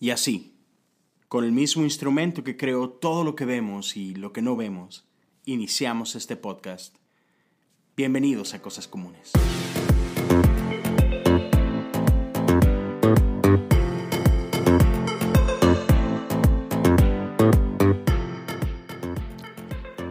Y 0.00 0.10
así, 0.10 0.54
con 1.26 1.42
el 1.42 1.50
mismo 1.50 1.82
instrumento 1.82 2.44
que 2.44 2.56
creó 2.56 2.88
todo 2.88 3.24
lo 3.24 3.34
que 3.34 3.44
vemos 3.44 3.96
y 3.96 4.14
lo 4.14 4.32
que 4.32 4.42
no 4.42 4.54
vemos, 4.54 5.08
iniciamos 5.44 6.14
este 6.14 6.36
podcast. 6.36 6.94
Bienvenidos 7.96 8.54
a 8.54 8.62
Cosas 8.62 8.86
Comunes. 8.86 9.32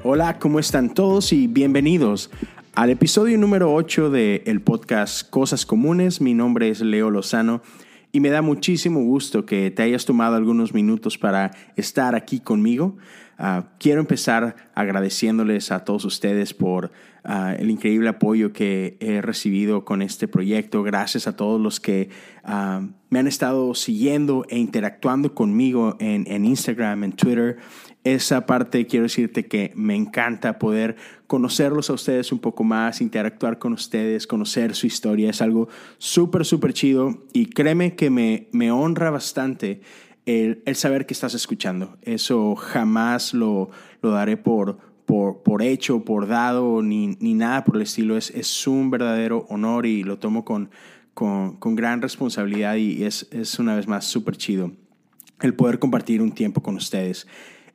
Hola, 0.03 0.37
¿cómo 0.37 0.59
están 0.59 0.93
todos 0.93 1.31
y 1.31 1.47
bienvenidos 1.47 2.29
al 2.75 2.89
episodio 2.89 3.37
número 3.37 3.73
8 3.73 4.09
del 4.09 4.61
podcast 4.61 5.29
Cosas 5.29 5.65
Comunes? 5.65 6.19
Mi 6.19 6.33
nombre 6.33 6.67
es 6.67 6.81
Leo 6.81 7.09
Lozano 7.09 7.61
y 8.11 8.19
me 8.19 8.29
da 8.29 8.41
muchísimo 8.41 9.01
gusto 9.01 9.45
que 9.45 9.71
te 9.71 9.83
hayas 9.83 10.05
tomado 10.05 10.35
algunos 10.35 10.73
minutos 10.73 11.17
para 11.17 11.51
estar 11.75 12.15
aquí 12.15 12.39
conmigo. 12.39 12.97
Ah, 13.37 13.65
quiero 13.77 14.01
empezar 14.01 14.55
agradeciéndoles 14.73 15.71
a 15.71 15.85
todos 15.85 16.05
ustedes 16.05 16.55
por 16.55 16.91
ah, 17.23 17.53
el 17.57 17.69
increíble 17.69 18.09
apoyo 18.09 18.51
que 18.51 18.97
he 18.99 19.21
recibido 19.21 19.85
con 19.85 20.01
este 20.01 20.27
proyecto. 20.27 20.81
Gracias 20.81 21.27
a 21.27 21.35
todos 21.35 21.61
los 21.61 21.79
que 21.79 22.09
ah, 22.43 22.81
me 23.09 23.19
han 23.19 23.27
estado 23.27 23.75
siguiendo 23.75 24.45
e 24.49 24.57
interactuando 24.57 25.35
conmigo 25.35 25.97
en, 25.99 26.25
en 26.27 26.45
Instagram, 26.45 27.03
en 27.03 27.11
Twitter 27.11 27.57
esa 28.03 28.45
parte 28.45 28.87
quiero 28.87 29.03
decirte 29.03 29.47
que 29.47 29.71
me 29.75 29.95
encanta 29.95 30.59
poder 30.59 30.95
conocerlos 31.27 31.89
a 31.89 31.93
ustedes 31.93 32.31
un 32.31 32.39
poco 32.39 32.63
más, 32.63 33.01
interactuar 33.01 33.59
con 33.59 33.73
ustedes, 33.73 34.27
conocer 34.27 34.75
su 34.75 34.87
historia. 34.87 35.29
Es 35.29 35.41
algo 35.41 35.67
súper, 35.97 36.45
súper 36.45 36.73
chido 36.73 37.25
y 37.33 37.47
créeme 37.47 37.95
que 37.95 38.09
me, 38.09 38.47
me 38.51 38.71
honra 38.71 39.09
bastante 39.09 39.81
el, 40.25 40.61
saber 40.75 41.05
que 41.05 41.13
estás 41.13 41.33
escuchando. 41.33 41.97
Eso 42.01 42.55
jamás 42.55 43.33
lo, 43.33 43.69
lo 44.01 44.11
daré 44.11 44.37
por, 44.37 44.77
por, 45.05 45.43
por, 45.43 45.61
hecho, 45.61 46.05
por 46.05 46.27
dado, 46.27 46.81
ni, 46.81 47.17
ni, 47.19 47.33
nada 47.33 47.63
por 47.65 47.75
el 47.75 47.81
estilo. 47.81 48.17
Es, 48.17 48.29
es 48.31 48.67
un 48.67 48.89
verdadero 48.89 49.45
honor 49.49 49.85
y 49.85 50.03
lo 50.03 50.17
tomo 50.17 50.45
con, 50.45 50.69
con, 51.13 51.57
con 51.57 51.75
gran 51.75 52.01
responsabilidad 52.01 52.75
y 52.75 53.03
es, 53.03 53.27
es 53.31 53.59
una 53.59 53.75
vez 53.75 53.87
más 53.87 54.05
súper 54.05 54.37
chido 54.37 54.71
el 55.41 55.53
poder 55.53 55.79
compartir 55.79 56.21
un 56.21 56.31
tiempo 56.31 56.61
con 56.61 56.75
ustedes. 56.75 57.27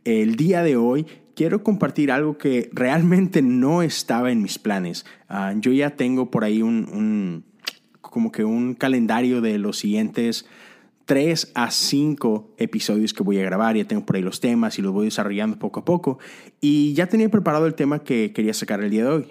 El 0.05 0.37
día 0.37 0.63
de 0.63 0.77
hoy 0.77 1.07
quiero 1.35 1.63
compartir 1.63 2.11
algo 2.11 2.39
que 2.39 2.71
realmente 2.73 3.43
no 3.43 3.83
estaba 3.83 4.33
en 4.33 4.43
mis 4.43 4.59
planes. 4.59 5.07
Ah, 5.29 5.55
yo 5.57 5.73
ya 5.73 5.91
tengo 5.91 6.31
por 6.31 6.45
ahí 6.45 6.63
un, 6.63 7.45
como 8.01 8.33
que 8.33 8.45
un 8.45 8.75
calendario 8.75 9.41
de 9.41 9.59
los 9.59 9.79
siguientes 9.79 10.47
tres 11.05 11.53
a 11.55 11.71
cinco 11.71 12.55
episodios 12.59 13.15
que 13.15 13.23
voy 13.23 13.39
a 13.39 13.45
grabar. 13.45 13.77
Ya 13.77 13.85
tengo 13.85 14.05
por 14.05 14.17
ahí 14.17 14.23
los 14.23 14.41
temas 14.41 14.79
y 14.79 14.83
los 14.83 14.93
voy 14.93 15.07
desarrollando 15.07 15.59
poco 15.59 15.81
a 15.81 15.85
poco. 15.85 16.19
Y 16.61 16.95
ya 16.95 17.07
tenía 17.07 17.29
preparado 17.29 17.67
el 17.67 17.75
tema 17.75 18.03
que 18.03 18.33
quería 18.33 18.55
sacar 18.55 18.83
el 18.83 18.91
día 18.91 19.05
de 19.05 19.11
hoy. 19.11 19.27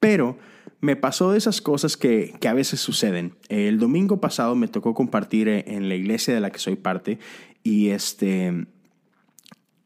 Pero 0.00 0.38
me 0.80 0.96
pasó 0.96 1.32
de 1.32 1.38
esas 1.38 1.60
cosas 1.60 1.96
que, 1.96 2.34
que, 2.40 2.48
a 2.48 2.54
veces 2.54 2.80
suceden. 2.80 3.34
El 3.48 3.78
domingo 3.78 4.20
pasado 4.20 4.54
me 4.54 4.68
tocó 4.68 4.94
compartir 4.94 5.48
en 5.48 5.88
la 5.88 5.94
iglesia 5.94 6.34
de 6.34 6.40
la 6.40 6.50
que 6.50 6.58
soy 6.58 6.76
parte 6.76 7.18
y 7.62 7.88
este 7.88 8.66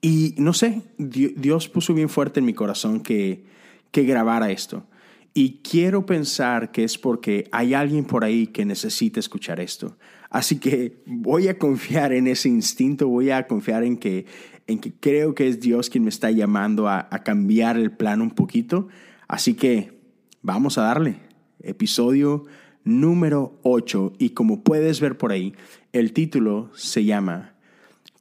y 0.03 0.35
no 0.39 0.53
sé, 0.53 0.83
Dios 0.97 1.69
puso 1.69 1.93
bien 1.93 2.09
fuerte 2.09 2.41
en 2.41 2.47
mi 2.47 2.55
corazón 2.55 3.01
que, 3.01 3.45
que 3.91 4.05
grabara 4.05 4.51
esto. 4.51 4.87
Y 5.35 5.61
quiero 5.63 6.07
pensar 6.07 6.73
que 6.73 6.85
es 6.85 6.99
porque 6.99 7.49
hay 7.53 7.75
alguien 7.75 8.05
por 8.05 8.25
ahí 8.25 8.49
que 8.49 8.65
necesita 8.65 9.21
escuchar 9.21 9.61
esto. 9.61 9.97
Así 10.31 10.59
que 10.59 11.03
voy 11.07 11.49
a 11.49 11.59
confiar 11.59 12.13
en 12.13 12.27
ese 12.27 12.49
instinto, 12.49 13.09
voy 13.09 13.31
a 13.31 13.47
confiar 13.47 13.85
en 13.85 13.97
que, 13.97 14.27
en 14.67 14.79
que 14.79 14.93
creo 14.93 15.35
que 15.35 15.49
es 15.49 15.61
Dios 15.61 15.91
quien 15.91 16.05
me 16.05 16.11
está 16.11 16.31
llamando 16.31 16.89
a, 16.89 17.07
a 17.11 17.23
cambiar 17.23 17.77
el 17.77 17.93
plan 17.93 18.23
un 18.23 18.31
poquito. 18.31 18.89
Así 19.29 19.55
que 19.55 20.01
vamos 20.43 20.79
a 20.79 20.83
darle. 20.83 21.17
Episodio 21.63 22.47
número 22.85 23.59
8. 23.63 24.15
Y 24.19 24.31
como 24.31 24.65
puedes 24.65 25.01
ver 25.01 25.19
por 25.19 25.31
ahí, 25.31 25.55
el 25.93 26.13
título 26.13 26.71
se 26.75 27.05
llama 27.05 27.55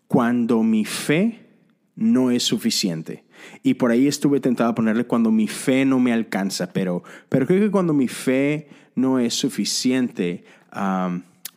Cuando 0.08 0.62
mi 0.62 0.86
fe 0.86 1.49
no 2.00 2.32
es 2.32 2.44
suficiente. 2.44 3.26
Y 3.62 3.76
por 3.76 3.92
ahí 3.92 4.08
estuve 4.08 4.40
tentado 4.40 4.70
a 4.70 4.76
ponerle 4.76 5.04
cuando 5.04 5.32
mi 5.32 5.48
fe 5.48 5.84
no 5.86 6.00
me 6.00 6.14
alcanza, 6.14 6.72
pero, 6.72 7.04
pero 7.28 7.46
creo 7.46 7.60
que 7.60 7.72
cuando 7.72 7.94
mi 7.94 8.08
fe 8.08 8.70
no 8.96 9.20
es 9.20 9.34
suficiente, 9.34 10.46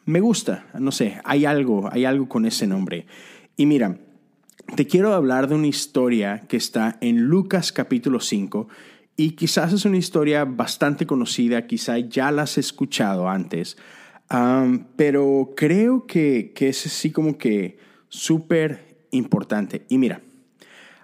me 0.04 0.20
gusta, 0.20 0.66
no 0.78 0.90
sé, 0.90 1.20
hay 1.24 1.44
algo, 1.44 1.88
hay 1.90 2.04
algo 2.04 2.28
con 2.28 2.44
ese 2.44 2.66
nombre. 2.66 3.06
Y 3.56 3.66
mira, 3.66 3.98
te 4.74 4.86
quiero 4.86 5.14
hablar 5.14 5.48
de 5.48 5.54
una 5.54 5.68
historia 5.68 6.42
que 6.48 6.56
está 6.56 6.98
en 7.00 7.22
Lucas 7.22 7.70
capítulo 7.70 8.18
5 8.18 8.68
y 9.16 9.32
quizás 9.32 9.72
es 9.72 9.84
una 9.84 9.98
historia 9.98 10.44
bastante 10.44 11.06
conocida, 11.06 11.68
quizás 11.68 12.08
ya 12.08 12.32
la 12.32 12.42
has 12.42 12.58
escuchado 12.58 13.28
antes, 13.28 13.76
pero 14.96 15.52
creo 15.56 16.06
que, 16.06 16.52
que 16.52 16.68
es 16.68 16.86
así 16.86 17.12
como 17.12 17.38
que 17.38 17.78
súper 18.08 19.06
importante. 19.12 19.84
Y 19.88 19.98
mira, 19.98 20.22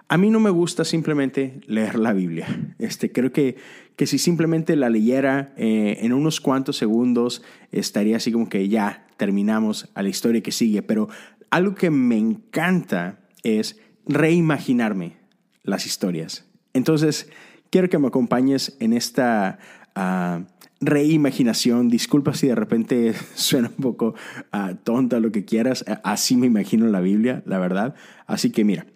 a 0.09 0.17
mí 0.17 0.31
no 0.31 0.39
me 0.39 0.49
gusta 0.49 0.83
simplemente 0.85 1.61
leer 1.67 1.97
la 1.97 2.13
Biblia. 2.13 2.73
Este, 2.79 3.11
creo 3.11 3.31
que, 3.31 3.57
que 3.95 4.07
si 4.07 4.17
simplemente 4.17 4.75
la 4.75 4.89
leyera 4.89 5.53
eh, 5.55 5.99
en 6.01 6.13
unos 6.13 6.41
cuantos 6.41 6.77
segundos, 6.77 7.43
estaría 7.71 8.17
así 8.17 8.31
como 8.31 8.49
que 8.49 8.67
ya 8.67 9.05
terminamos 9.17 9.89
a 9.93 10.01
la 10.01 10.09
historia 10.09 10.41
que 10.41 10.51
sigue. 10.51 10.81
Pero 10.81 11.09
algo 11.51 11.75
que 11.75 11.91
me 11.91 12.17
encanta 12.17 13.19
es 13.43 13.79
reimaginarme 14.07 15.17
las 15.61 15.85
historias. 15.85 16.43
Entonces, 16.73 17.29
quiero 17.69 17.87
que 17.87 17.99
me 17.99 18.07
acompañes 18.07 18.75
en 18.79 18.93
esta 18.93 19.59
uh, 19.95 20.43
reimaginación. 20.81 21.87
Disculpa 21.87 22.33
si 22.33 22.47
de 22.47 22.55
repente 22.55 23.13
suena 23.35 23.69
un 23.69 23.83
poco 23.83 24.15
uh, 24.53 24.73
tonta 24.83 25.19
lo 25.19 25.31
que 25.31 25.45
quieras. 25.45 25.85
Así 26.03 26.35
me 26.35 26.47
imagino 26.47 26.87
la 26.87 26.99
Biblia, 26.99 27.43
la 27.45 27.59
verdad. 27.59 27.93
Así 28.25 28.49
que 28.49 28.65
mira. 28.65 28.87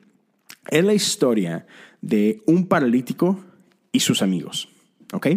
Es 0.67 0.83
la 0.83 0.93
historia 0.93 1.65
de 2.01 2.41
un 2.45 2.67
paralítico 2.67 3.39
y 3.91 3.99
sus 3.99 4.21
amigos. 4.21 4.69
¿Ok? 5.13 5.27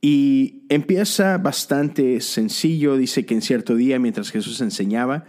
Y 0.00 0.62
empieza 0.68 1.38
bastante 1.38 2.20
sencillo. 2.20 2.96
Dice 2.96 3.24
que 3.24 3.34
en 3.34 3.42
cierto 3.42 3.76
día, 3.76 3.98
mientras 3.98 4.30
Jesús 4.30 4.60
enseñaba, 4.60 5.24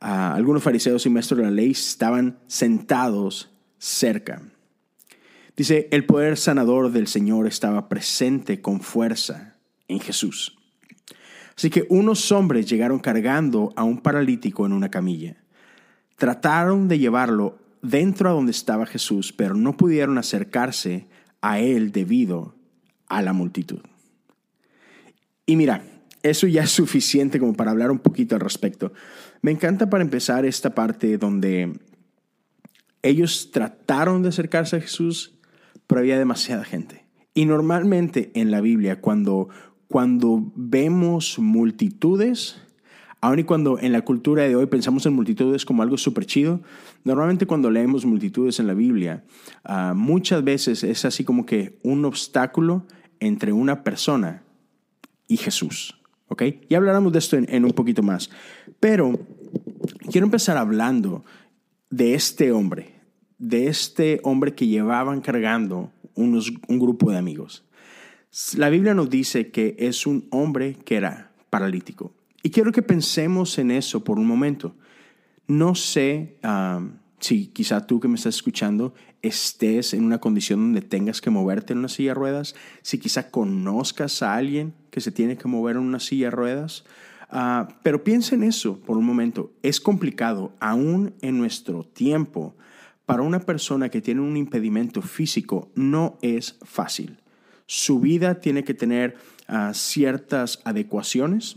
algunos 0.00 0.62
fariseos 0.62 1.04
y 1.06 1.10
maestros 1.10 1.38
de 1.38 1.44
la 1.44 1.50
ley 1.50 1.70
estaban 1.70 2.38
sentados 2.46 3.50
cerca. 3.78 4.42
Dice, 5.56 5.88
el 5.92 6.04
poder 6.04 6.36
sanador 6.36 6.90
del 6.90 7.06
Señor 7.06 7.46
estaba 7.46 7.88
presente 7.88 8.60
con 8.60 8.80
fuerza 8.80 9.56
en 9.88 10.00
Jesús. 10.00 10.58
Así 11.56 11.70
que 11.70 11.86
unos 11.88 12.32
hombres 12.32 12.66
llegaron 12.66 12.98
cargando 12.98 13.72
a 13.76 13.84
un 13.84 13.98
paralítico 13.98 14.66
en 14.66 14.72
una 14.72 14.90
camilla. 14.90 15.36
Trataron 16.16 16.88
de 16.88 16.98
llevarlo 16.98 17.58
dentro 17.84 18.30
a 18.30 18.32
donde 18.32 18.50
estaba 18.50 18.86
Jesús, 18.86 19.32
pero 19.32 19.54
no 19.54 19.76
pudieron 19.76 20.18
acercarse 20.18 21.06
a 21.40 21.60
él 21.60 21.92
debido 21.92 22.56
a 23.06 23.22
la 23.22 23.32
multitud. 23.32 23.80
Y 25.46 25.56
mira, 25.56 25.84
eso 26.22 26.46
ya 26.46 26.62
es 26.62 26.70
suficiente 26.72 27.38
como 27.38 27.54
para 27.54 27.70
hablar 27.70 27.90
un 27.90 27.98
poquito 27.98 28.34
al 28.34 28.40
respecto. 28.40 28.92
Me 29.42 29.50
encanta 29.50 29.90
para 29.90 30.02
empezar 30.02 30.44
esta 30.44 30.74
parte 30.74 31.18
donde 31.18 31.78
ellos 33.02 33.50
trataron 33.52 34.22
de 34.22 34.30
acercarse 34.30 34.76
a 34.76 34.80
Jesús, 34.80 35.38
pero 35.86 36.00
había 36.00 36.18
demasiada 36.18 36.64
gente. 36.64 37.04
Y 37.34 37.44
normalmente 37.44 38.30
en 38.34 38.50
la 38.50 38.62
Biblia, 38.62 39.02
cuando, 39.02 39.50
cuando 39.88 40.52
vemos 40.56 41.38
multitudes, 41.38 42.56
Aun 43.24 43.38
y 43.38 43.44
cuando 43.44 43.78
en 43.78 43.92
la 43.92 44.02
cultura 44.02 44.42
de 44.42 44.54
hoy 44.54 44.66
pensamos 44.66 45.06
en 45.06 45.14
multitudes 45.14 45.64
como 45.64 45.82
algo 45.82 45.96
súper 45.96 46.26
chido, 46.26 46.60
normalmente 47.04 47.46
cuando 47.46 47.70
leemos 47.70 48.04
multitudes 48.04 48.58
en 48.58 48.66
la 48.66 48.74
Biblia, 48.74 49.24
ah, 49.62 49.92
muchas 49.94 50.42
veces 50.42 50.82
es 50.82 51.04
así 51.04 51.24
como 51.24 51.46
que 51.46 51.78
un 51.82 52.04
obstáculo 52.04 52.86
entre 53.20 53.52
una 53.52 53.84
persona 53.84 54.42
y 55.28 55.36
Jesús. 55.36 56.00
¿Ok? 56.28 56.42
Ya 56.68 56.78
hablaremos 56.78 57.12
de 57.12 57.18
esto 57.18 57.36
en, 57.36 57.64
un 57.64 57.72
poquito 57.72 58.02
más. 58.02 58.30
Pero 58.80 59.20
quiero 60.10 60.26
empezar 60.26 60.56
hablando 60.56 61.24
de 61.90 62.14
este 62.14 62.50
hombre, 62.50 62.94
de 63.38 63.68
este 63.68 64.20
hombre 64.24 64.54
que 64.54 64.66
llevaban 64.66 65.20
cargando 65.20 65.92
unos, 66.14 66.52
un 66.66 66.78
grupo 66.78 67.10
de 67.10 67.18
amigos. 67.18 67.64
La 68.56 68.68
Biblia 68.68 68.94
nos 68.94 69.10
dice 69.10 69.50
que 69.50 69.76
es 69.78 70.06
un 70.06 70.26
hombre 70.30 70.76
que 70.84 70.96
era 70.96 71.30
paralítico. 71.50 72.12
Y 72.42 72.50
quiero 72.50 72.72
que 72.72 72.82
pensemos 72.82 73.58
en 73.58 73.70
eso 73.70 74.02
por 74.02 74.18
un 74.18 74.26
momento. 74.26 74.74
No 75.46 75.74
sé 75.74 76.38
si 77.20 77.46
quizá 77.48 77.86
tú 77.86 78.00
que 78.00 78.08
me 78.08 78.16
estás 78.16 78.36
escuchando 78.36 78.94
estés 79.22 79.94
en 79.94 80.04
una 80.04 80.20
condición 80.20 80.60
donde 80.60 80.82
tengas 80.82 81.20
que 81.20 81.30
moverte 81.30 81.72
en 81.72 81.80
una 81.80 81.88
silla 81.88 82.10
de 82.10 82.14
ruedas, 82.14 82.54
si 82.82 82.98
quizá 82.98 83.30
conozcas 83.30 84.22
a 84.22 84.34
alguien 84.34 84.74
que 84.90 85.00
se 85.00 85.12
tiene 85.12 85.36
que 85.36 85.48
mover 85.48 85.76
en 85.76 85.82
una 85.82 86.00
silla 86.00 86.26
de 86.26 86.32
ruedas. 86.32 86.84
Ah, 87.30 87.68
pero 87.82 88.04
piensa 88.04 88.34
en 88.34 88.44
eso 88.44 88.78
por 88.80 88.96
un 88.96 89.06
momento. 89.06 89.52
Es 89.62 89.80
complicado, 89.80 90.52
aún 90.60 91.14
en 91.22 91.38
nuestro 91.38 91.84
tiempo, 91.84 92.54
para 93.06 93.22
una 93.22 93.40
persona 93.40 93.88
que 93.88 94.02
tiene 94.02 94.20
un 94.20 94.36
impedimento 94.36 95.02
físico, 95.02 95.70
no 95.74 96.18
es 96.22 96.58
fácil. 96.62 97.18
Su 97.66 98.00
vida 98.00 98.40
tiene 98.40 98.62
que 98.64 98.74
tener 98.74 99.16
ah, 99.48 99.72
ciertas 99.74 100.60
adecuaciones. 100.64 101.56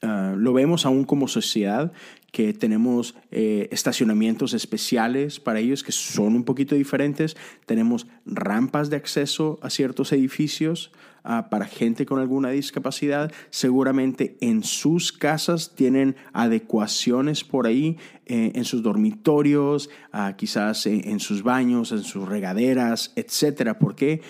Ah, 0.00 0.34
lo 0.36 0.52
vemos 0.52 0.86
aún 0.86 1.04
como 1.04 1.28
sociedad 1.28 1.92
que 2.32 2.54
tenemos 2.54 3.14
eh, 3.30 3.68
estacionamientos 3.70 4.54
especiales 4.54 5.38
para 5.38 5.60
ellos 5.60 5.82
que 5.82 5.92
son 5.92 6.34
un 6.34 6.44
poquito 6.44 6.74
diferentes. 6.74 7.36
Tenemos 7.66 8.06
rampas 8.24 8.88
de 8.88 8.96
acceso 8.96 9.58
a 9.62 9.68
ciertos 9.68 10.12
edificios 10.12 10.92
ah, 11.24 11.50
para 11.50 11.66
gente 11.66 12.06
con 12.06 12.18
alguna 12.18 12.48
discapacidad. 12.48 13.30
Seguramente 13.50 14.38
en 14.40 14.64
sus 14.64 15.12
casas 15.12 15.74
tienen 15.74 16.16
adecuaciones 16.32 17.44
por 17.44 17.66
ahí, 17.66 17.98
eh, 18.24 18.52
en 18.54 18.64
sus 18.64 18.82
dormitorios, 18.82 19.90
ah, 20.10 20.34
quizás 20.34 20.86
en, 20.86 21.20
sus 21.20 21.42
baños, 21.42 21.92
en 21.92 22.02
sus 22.02 22.26
regaderas, 22.26 23.12
etc. 23.14 23.74
¿Por 23.78 23.94
qué? 23.94 24.22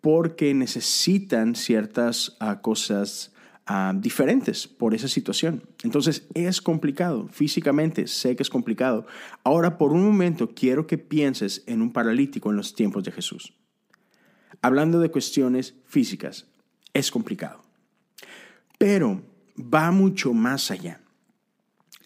Porque 0.00 0.54
necesitan 0.54 1.56
ciertas 1.56 2.36
ah, 2.38 2.60
cosas 2.60 3.32
diferentes 3.96 4.66
por 4.66 4.94
esa 4.94 5.08
situación. 5.08 5.62
Entonces 5.82 6.26
es 6.34 6.62
complicado, 6.62 7.28
físicamente 7.28 8.06
sé 8.06 8.34
que 8.34 8.42
es 8.42 8.48
complicado. 8.48 9.06
Ahora 9.44 9.76
por 9.76 9.92
un 9.92 10.04
momento 10.04 10.54
quiero 10.54 10.86
que 10.86 10.96
pienses 10.96 11.64
en 11.66 11.82
un 11.82 11.92
paralítico 11.92 12.50
en 12.50 12.56
los 12.56 12.74
tiempos 12.74 13.04
de 13.04 13.12
Jesús. 13.12 13.52
Hablando 14.62 15.00
de 15.00 15.10
cuestiones 15.10 15.74
físicas, 15.84 16.46
es 16.94 17.10
complicado. 17.10 17.62
Pero 18.78 19.22
va 19.58 19.90
mucho 19.90 20.32
más 20.32 20.70
allá. 20.70 21.00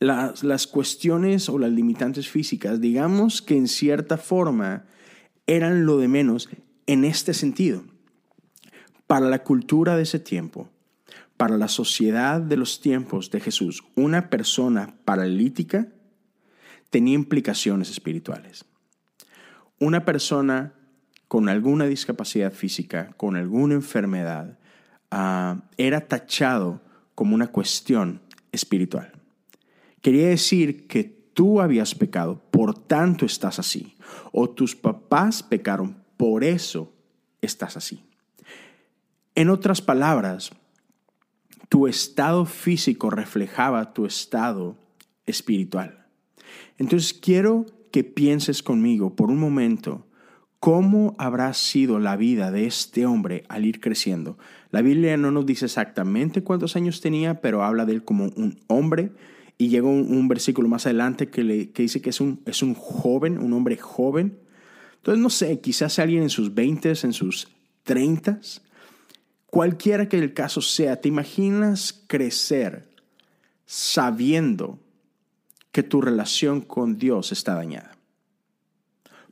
Las, 0.00 0.42
las 0.42 0.66
cuestiones 0.66 1.48
o 1.48 1.58
las 1.58 1.70
limitantes 1.70 2.28
físicas, 2.28 2.80
digamos 2.80 3.40
que 3.40 3.56
en 3.56 3.68
cierta 3.68 4.16
forma 4.16 4.84
eran 5.46 5.86
lo 5.86 5.98
de 5.98 6.08
menos 6.08 6.48
en 6.86 7.04
este 7.04 7.34
sentido. 7.34 7.84
Para 9.06 9.28
la 9.28 9.44
cultura 9.44 9.96
de 9.96 10.02
ese 10.02 10.18
tiempo, 10.18 10.68
para 11.42 11.58
la 11.58 11.66
sociedad 11.66 12.40
de 12.40 12.56
los 12.56 12.80
tiempos 12.80 13.32
de 13.32 13.40
Jesús, 13.40 13.82
una 13.96 14.30
persona 14.30 14.94
paralítica 15.04 15.88
tenía 16.88 17.16
implicaciones 17.16 17.90
espirituales. 17.90 18.64
Una 19.80 20.04
persona 20.04 20.72
con 21.26 21.48
alguna 21.48 21.86
discapacidad 21.86 22.52
física, 22.52 23.12
con 23.16 23.34
alguna 23.34 23.74
enfermedad, 23.74 24.56
ah, 25.10 25.64
era 25.76 26.06
tachado 26.06 26.80
como 27.16 27.34
una 27.34 27.48
cuestión 27.48 28.20
espiritual. 28.52 29.10
Quería 30.00 30.28
decir 30.28 30.86
que 30.86 31.02
tú 31.02 31.60
habías 31.60 31.96
pecado, 31.96 32.40
por 32.52 32.78
tanto 32.86 33.26
estás 33.26 33.58
así. 33.58 33.96
O 34.30 34.48
tus 34.48 34.76
papás 34.76 35.42
pecaron, 35.42 36.04
por 36.16 36.44
eso 36.44 36.92
estás 37.40 37.76
así. 37.76 38.04
En 39.34 39.50
otras 39.50 39.82
palabras, 39.82 40.52
tu 41.72 41.86
estado 41.86 42.44
físico 42.44 43.08
reflejaba 43.08 43.94
tu 43.94 44.04
estado 44.04 44.76
espiritual. 45.24 46.04
Entonces 46.76 47.14
quiero 47.14 47.64
que 47.90 48.04
pienses 48.04 48.62
conmigo 48.62 49.16
por 49.16 49.30
un 49.30 49.38
momento 49.38 50.06
cómo 50.60 51.14
habrá 51.16 51.54
sido 51.54 51.98
la 51.98 52.16
vida 52.16 52.50
de 52.50 52.66
este 52.66 53.06
hombre 53.06 53.44
al 53.48 53.64
ir 53.64 53.80
creciendo. 53.80 54.36
La 54.70 54.82
Biblia 54.82 55.16
no 55.16 55.30
nos 55.30 55.46
dice 55.46 55.64
exactamente 55.64 56.42
cuántos 56.42 56.76
años 56.76 57.00
tenía, 57.00 57.40
pero 57.40 57.64
habla 57.64 57.86
de 57.86 57.94
él 57.94 58.04
como 58.04 58.24
un 58.36 58.60
hombre. 58.66 59.12
Y 59.56 59.68
llega 59.68 59.88
un, 59.88 60.28
versículo 60.28 60.68
más 60.68 60.84
adelante 60.84 61.30
que, 61.30 61.42
le, 61.42 61.72
dice 61.74 62.02
que 62.02 62.10
es 62.10 62.20
un, 62.20 62.42
es 62.44 62.62
un 62.62 62.74
joven, 62.74 63.38
un 63.38 63.54
hombre 63.54 63.78
joven. 63.78 64.36
Entonces, 64.96 65.22
no 65.22 65.30
sé, 65.30 65.58
quizás 65.60 65.98
alguien 65.98 66.22
en 66.22 66.28
sus 66.28 66.52
20, 66.52 66.90
en 67.02 67.14
sus 67.14 67.48
30, 67.84 68.40
Cualquiera 69.52 70.08
que 70.08 70.16
el 70.16 70.32
caso 70.32 70.62
sea, 70.62 70.98
¿te 70.98 71.08
imaginas 71.08 72.02
crecer 72.06 72.88
sabiendo 73.66 74.78
que 75.72 75.82
tu 75.82 76.00
relación 76.00 76.62
con 76.62 76.96
Dios 76.96 77.32
está 77.32 77.54
dañada? 77.54 77.98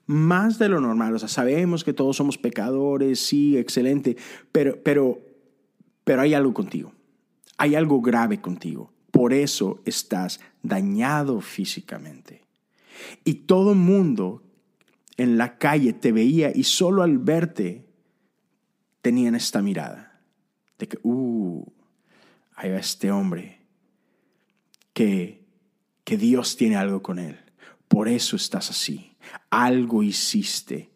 Más 0.05 0.59
de 0.59 0.69
lo 0.69 0.79
normal, 0.79 1.15
o 1.15 1.19
sea, 1.19 1.29
sabemos 1.29 1.85
que 1.85 1.95
todos 1.95 2.19
somos 2.19 2.37
pecadores, 2.37 3.19
sí, 3.19 3.57
excelente, 3.57 4.19
pero, 4.53 4.83
pero, 4.83 5.23
pero 6.05 6.21
hay 6.21 6.35
algo 6.35 6.53
contigo, 6.53 6.93
hay 7.57 7.75
algo 7.75 8.03
grave 8.03 8.43
contigo, 8.43 8.93
por 9.11 9.33
eso 9.33 9.81
estás 9.87 10.39
dañado 10.63 11.41
físicamente. 11.41 12.43
Y 13.25 13.33
todo 13.47 13.75
mundo 13.75 14.43
en 15.17 15.39
la 15.39 15.57
calle 15.57 15.95
te 15.95 16.13
veía 16.13 16.53
y 16.55 16.65
solo 16.65 17.03
al 17.03 17.17
verte 17.17 17.87
tenían 19.01 19.35
esta 19.35 19.63
mirada 19.63 20.10
de 20.81 20.89
que, 20.89 20.99
uh, 21.03 21.65
hay 22.57 22.71
este 22.71 23.13
hombre 23.13 23.61
que, 24.93 25.47
que 26.05 26.17
Dios 26.17 26.57
tiene 26.57 26.77
algo 26.77 27.03
con 27.03 27.19
él. 27.19 27.39
Por 27.87 28.09
eso 28.09 28.37
estás 28.37 28.71
así. 28.71 29.17
Algo 29.51 30.03
hiciste. 30.03 30.91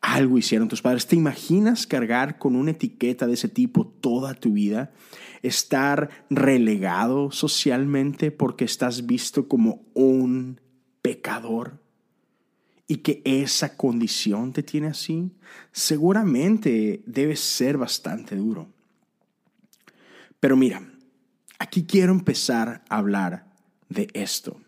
Algo 0.00 0.38
hicieron 0.38 0.68
tus 0.68 0.82
padres. 0.82 1.06
¿Te 1.06 1.16
imaginas 1.16 1.86
cargar 1.86 2.38
con 2.38 2.54
una 2.54 2.72
etiqueta 2.72 3.26
de 3.26 3.34
ese 3.34 3.48
tipo 3.48 3.86
toda 3.86 4.34
tu 4.34 4.52
vida? 4.52 4.92
Estar 5.42 6.10
relegado 6.30 7.30
socialmente 7.30 8.30
porque 8.30 8.64
estás 8.64 9.06
visto 9.06 9.48
como 9.48 9.84
un 9.94 10.60
pecador 11.02 11.80
y 12.88 12.98
que 12.98 13.22
esa 13.24 13.76
condición 13.76 14.52
te 14.52 14.62
tiene 14.62 14.88
así, 14.88 15.32
seguramente 15.72 17.02
debe 17.06 17.34
ser 17.34 17.78
bastante 17.78 18.36
duro. 18.36 18.75
Pero 20.40 20.56
mira, 20.56 20.82
aquí 21.58 21.84
quiero 21.84 22.12
empezar 22.12 22.84
a 22.88 22.96
hablar 22.96 23.46
de 23.88 24.08
esto. 24.14 24.60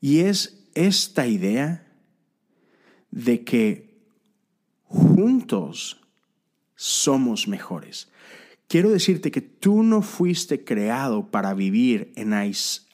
Y 0.00 0.20
es 0.20 0.66
esta 0.74 1.26
idea 1.26 1.86
de 3.10 3.44
que 3.44 3.94
juntos 4.84 6.00
somos 6.74 7.48
mejores. 7.48 8.10
Quiero 8.68 8.90
decirte 8.90 9.30
que 9.30 9.40
tú 9.40 9.82
no 9.82 10.02
fuiste 10.02 10.64
creado 10.64 11.30
para 11.30 11.54
vivir 11.54 12.12
en 12.16 12.32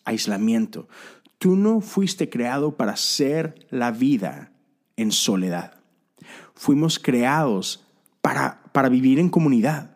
aislamiento. 0.04 0.88
Tú 1.38 1.56
no 1.56 1.80
fuiste 1.80 2.28
creado 2.28 2.76
para 2.76 2.92
hacer 2.92 3.66
la 3.70 3.90
vida 3.90 4.52
en 4.96 5.10
soledad. 5.10 5.80
Fuimos 6.54 6.98
creados 6.98 7.86
para, 8.20 8.62
para 8.72 8.90
vivir 8.90 9.18
en 9.18 9.30
comunidad. 9.30 9.89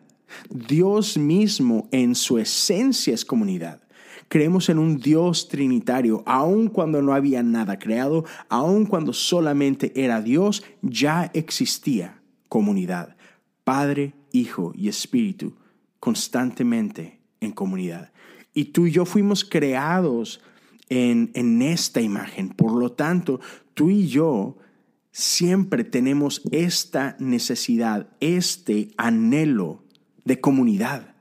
Dios 0.49 1.17
mismo 1.17 1.87
en 1.91 2.15
su 2.15 2.37
esencia 2.37 3.13
es 3.13 3.25
comunidad. 3.25 3.81
Creemos 4.27 4.69
en 4.69 4.79
un 4.79 4.97
Dios 4.97 5.47
trinitario, 5.47 6.23
aun 6.25 6.67
cuando 6.67 7.01
no 7.01 7.13
había 7.13 7.43
nada 7.43 7.77
creado, 7.77 8.25
aun 8.49 8.85
cuando 8.85 9.13
solamente 9.13 9.91
era 9.95 10.21
Dios, 10.21 10.63
ya 10.81 11.29
existía 11.33 12.21
comunidad. 12.49 13.15
Padre, 13.63 14.13
Hijo 14.31 14.73
y 14.75 14.89
Espíritu, 14.89 15.53
constantemente 15.99 17.19
en 17.39 17.51
comunidad. 17.51 18.11
Y 18.53 18.65
tú 18.65 18.87
y 18.87 18.91
yo 18.91 19.05
fuimos 19.05 19.45
creados 19.45 20.41
en, 20.89 21.31
en 21.33 21.61
esta 21.61 22.01
imagen. 22.01 22.49
Por 22.49 22.73
lo 22.73 22.91
tanto, 22.91 23.39
tú 23.73 23.89
y 23.89 24.07
yo 24.07 24.57
siempre 25.11 25.83
tenemos 25.83 26.41
esta 26.51 27.15
necesidad, 27.19 28.09
este 28.19 28.89
anhelo 28.97 29.84
de 30.25 30.41
comunidad. 30.41 31.15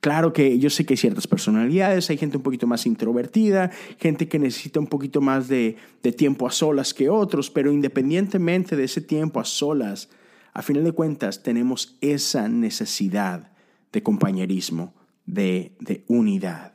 Claro 0.00 0.32
que 0.32 0.58
yo 0.60 0.70
sé 0.70 0.86
que 0.86 0.92
hay 0.92 0.98
ciertas 0.98 1.26
personalidades, 1.26 2.10
hay 2.10 2.16
gente 2.16 2.36
un 2.36 2.42
poquito 2.42 2.68
más 2.68 2.86
introvertida, 2.86 3.72
gente 3.98 4.28
que 4.28 4.38
necesita 4.38 4.78
un 4.78 4.86
poquito 4.86 5.20
más 5.20 5.48
de, 5.48 5.76
tiempo 6.16 6.46
a 6.46 6.52
solas 6.52 6.94
que 6.94 7.08
otros, 7.08 7.50
pero 7.50 7.72
independientemente 7.72 8.76
de 8.76 8.84
ese 8.84 9.00
tiempo 9.00 9.40
a 9.40 9.44
solas, 9.44 10.08
a 10.52 10.62
final 10.62 10.84
de 10.84 10.92
cuentas 10.92 11.42
tenemos 11.42 11.96
esa 12.00 12.48
necesidad 12.48 13.50
de 13.90 14.02
compañerismo, 14.04 14.94
de, 15.24 15.72
de 15.80 16.04
unidad. 16.06 16.74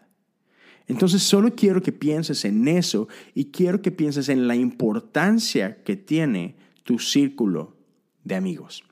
Entonces 0.88 1.24
solo 1.24 1.56
quiero 1.56 1.82
que 1.82 1.94
pienses 1.94 2.44
en 2.44 2.68
eso 2.68 3.08
y 3.34 3.46
quiero 3.46 3.82
que 3.82 3.92
pienses 3.92 4.28
en 4.28 4.46
la 4.46 4.58
importancia 4.58 5.84
que 5.84 5.96
tiene 5.96 6.58
tu 6.84 7.00
círculo 7.00 7.78
de 8.26 8.36
amigos. 8.36 8.84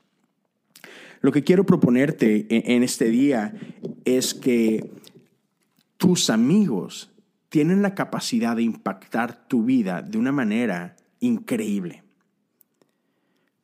Lo 1.20 1.32
que 1.32 1.44
quiero 1.44 1.66
proponerte 1.66 2.46
en 2.48 2.82
este 2.82 3.10
día 3.10 3.54
es 4.04 4.34
que 4.34 4.90
tus 5.96 6.30
amigos 6.30 7.10
tienen 7.50 7.82
la 7.82 7.94
capacidad 7.94 8.56
de 8.56 8.62
impactar 8.62 9.46
tu 9.48 9.64
vida 9.64 10.02
de 10.02 10.18
una 10.18 10.32
manera 10.32 10.96
increíble. 11.18 12.02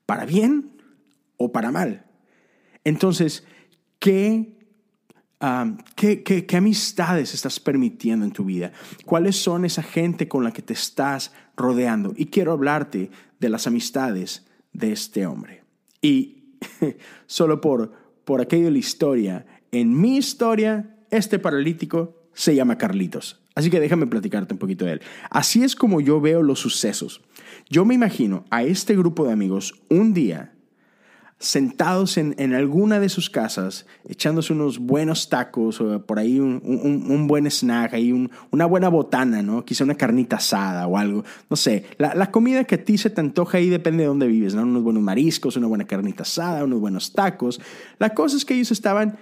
Para 0.04 0.26
bien 0.26 0.72
o 1.36 1.50
para 1.52 1.70
mal. 1.70 2.04
Entonces, 2.84 3.44
¿qué 3.98 4.56
¿qué, 5.94 6.22
qué, 6.22 6.56
amistades 6.56 7.34
estás 7.34 7.60
permitiendo 7.60 8.24
en 8.24 8.32
tu 8.32 8.44
vida? 8.44 8.72
¿Cuáles 9.04 9.36
son 9.36 9.64
esa 9.64 9.82
gente 9.82 10.28
con 10.28 10.44
la 10.44 10.52
que 10.52 10.62
te 10.62 10.72
estás 10.72 11.32
rodeando? 11.56 12.14
Y 12.16 12.26
quiero 12.26 12.52
hablarte 12.52 13.10
de 13.38 13.48
las 13.48 13.66
amistades 13.66 14.46
de 14.72 14.92
este 14.92 15.26
hombre. 15.26 15.62
Y 16.00 16.35
solo 17.26 17.60
por, 17.60 17.92
por 18.24 18.40
aquello 18.40 18.66
de 18.66 18.70
la 18.72 18.78
historia, 18.78 19.46
en 19.72 20.00
mi 20.00 20.16
historia, 20.16 20.96
este 21.10 21.38
paralítico 21.38 22.16
se 22.32 22.54
llama 22.54 22.78
Carlitos. 22.78 23.42
Así 23.54 23.70
que 23.70 23.80
déjame 23.80 24.06
platicarte 24.06 24.52
un 24.52 24.58
poquito 24.58 24.84
de 24.84 24.92
él. 24.92 25.00
Así 25.30 25.62
es 25.62 25.74
como 25.74 26.00
yo 26.00 26.20
veo 26.20 26.42
los 26.42 26.60
sucesos. 26.60 27.22
Yo 27.70 27.84
me 27.84 27.94
imagino 27.94 28.44
a 28.50 28.62
este 28.62 28.94
grupo 28.94 29.26
de 29.26 29.32
amigos 29.32 29.82
un 29.88 30.12
día 30.12 30.52
sentados 31.38 32.16
en, 32.16 32.54
alguna 32.54 32.98
de 32.98 33.10
sus 33.10 33.28
casas, 33.28 33.86
echándose 34.08 34.54
unos 34.54 34.78
buenos 34.78 35.28
tacos, 35.28 35.80
o 35.80 36.04
por 36.04 36.18
ahí 36.18 36.40
un, 36.40 37.26
buen 37.26 37.46
snack, 37.50 37.94
ahí 37.94 38.12
una 38.50 38.64
buena 38.66 38.88
botana, 38.88 39.42
¿no? 39.42 39.64
Quizá 39.64 39.84
una 39.84 39.96
carnita 39.96 40.36
asada 40.36 40.86
o 40.86 40.96
algo. 40.96 41.24
No 41.50 41.56
sé, 41.56 41.84
la, 41.98 42.30
comida 42.30 42.64
que 42.64 42.76
a 42.76 42.84
ti 42.84 42.96
se 42.96 43.10
te 43.10 43.20
antoja 43.20 43.58
ahí 43.58 43.68
depende 43.68 44.04
de 44.04 44.08
dónde 44.08 44.26
vives, 44.26 44.54
¿no? 44.54 44.62
Unos 44.62 44.82
buenos 44.82 45.02
mariscos, 45.02 45.56
una 45.56 45.66
buena 45.66 45.84
carnita 45.84 46.22
asada, 46.22 46.64
unos 46.64 46.80
buenos 46.80 47.12
tacos. 47.12 47.60
La 47.98 48.14
cosa 48.14 48.36
es 48.36 48.44
que 48.44 48.54
ellos 48.54 48.70
estaban 48.70 49.18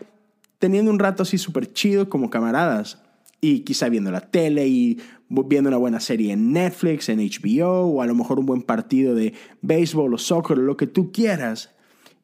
teniendo 0.61 0.90
un 0.90 1.00
rato 1.00 1.25
así 1.25 1.37
súper 1.37 1.73
chido 1.73 2.09
como 2.09 2.30
camaradas 2.30 2.99
y 3.40 3.61
quizá 3.61 3.88
viendo 3.88 4.11
la 4.11 4.21
tele 4.21 4.66
y 4.68 4.99
viendo 5.28 5.68
una 5.68 5.76
buena 5.76 6.00
serie 6.00 6.33
en 6.33 6.52
Netflix, 6.52 7.09
en 7.09 7.18
HBO, 7.18 7.87
o 7.87 8.02
a 8.02 8.06
lo 8.06 8.14
mejor 8.14 8.38
un 8.38 8.47
buen 8.47 8.62
partido 8.62 9.14
de 9.14 9.35
béisbol 9.62 10.14
o 10.14 10.18
soccer, 10.18 10.59
o 10.59 10.62
lo 10.62 10.76
que 10.76 10.87
tú 10.87 11.11
quieras. 11.12 11.75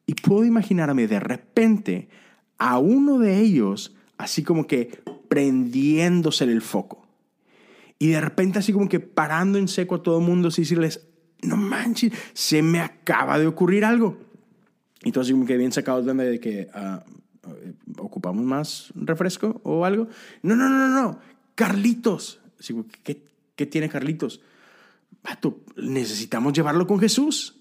Y 0.05 0.15
puedo 0.15 0.45
imaginarme 0.45 1.07
de 1.07 1.19
repente 1.19 2.09
a 2.57 2.77
uno 2.77 3.19
de 3.19 3.39
ellos 3.39 3.95
así 4.17 4.43
como 4.43 4.67
que 4.67 5.01
prendiéndose 5.27 6.43
el 6.43 6.61
foco. 6.61 7.07
Y 7.97 8.09
de 8.09 8.21
repente 8.21 8.59
así 8.59 8.73
como 8.73 8.89
que 8.89 8.99
parando 8.99 9.57
en 9.57 9.67
seco 9.67 9.95
a 9.95 10.03
todo 10.03 10.19
el 10.19 10.25
mundo, 10.25 10.47
así 10.47 10.63
decirles, 10.63 11.07
no 11.41 11.57
manches, 11.57 12.13
se 12.33 12.61
me 12.61 12.79
acaba 12.79 13.39
de 13.39 13.47
ocurrir 13.47 13.85
algo. 13.85 14.17
Y 15.03 15.11
tú 15.11 15.21
así 15.21 15.31
como 15.31 15.45
que 15.45 15.57
bien 15.57 15.71
sacado 15.71 16.01
de 16.01 16.39
que 16.39 16.67
uh, 16.75 18.01
ocupamos 18.01 18.43
más 18.43 18.91
refresco 18.95 19.61
o 19.63 19.85
algo. 19.85 20.07
No, 20.43 20.55
no, 20.55 20.69
no, 20.69 20.87
no, 20.87 21.01
no. 21.01 21.19
Carlitos. 21.55 22.39
¿qué, 23.03 23.23
¿Qué 23.55 23.65
tiene 23.65 23.89
Carlitos? 23.89 24.41
necesitamos 25.75 26.53
llevarlo 26.53 26.87
con 26.87 26.99
Jesús. 26.99 27.60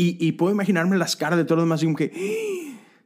Y, 0.00 0.30
puedo 0.32 0.54
imaginarme 0.54 0.96
las 0.96 1.16
caras 1.16 1.36
de 1.36 1.44
todos 1.44 1.58
los 1.58 1.80
demás 1.80 1.96
que, 1.96 2.12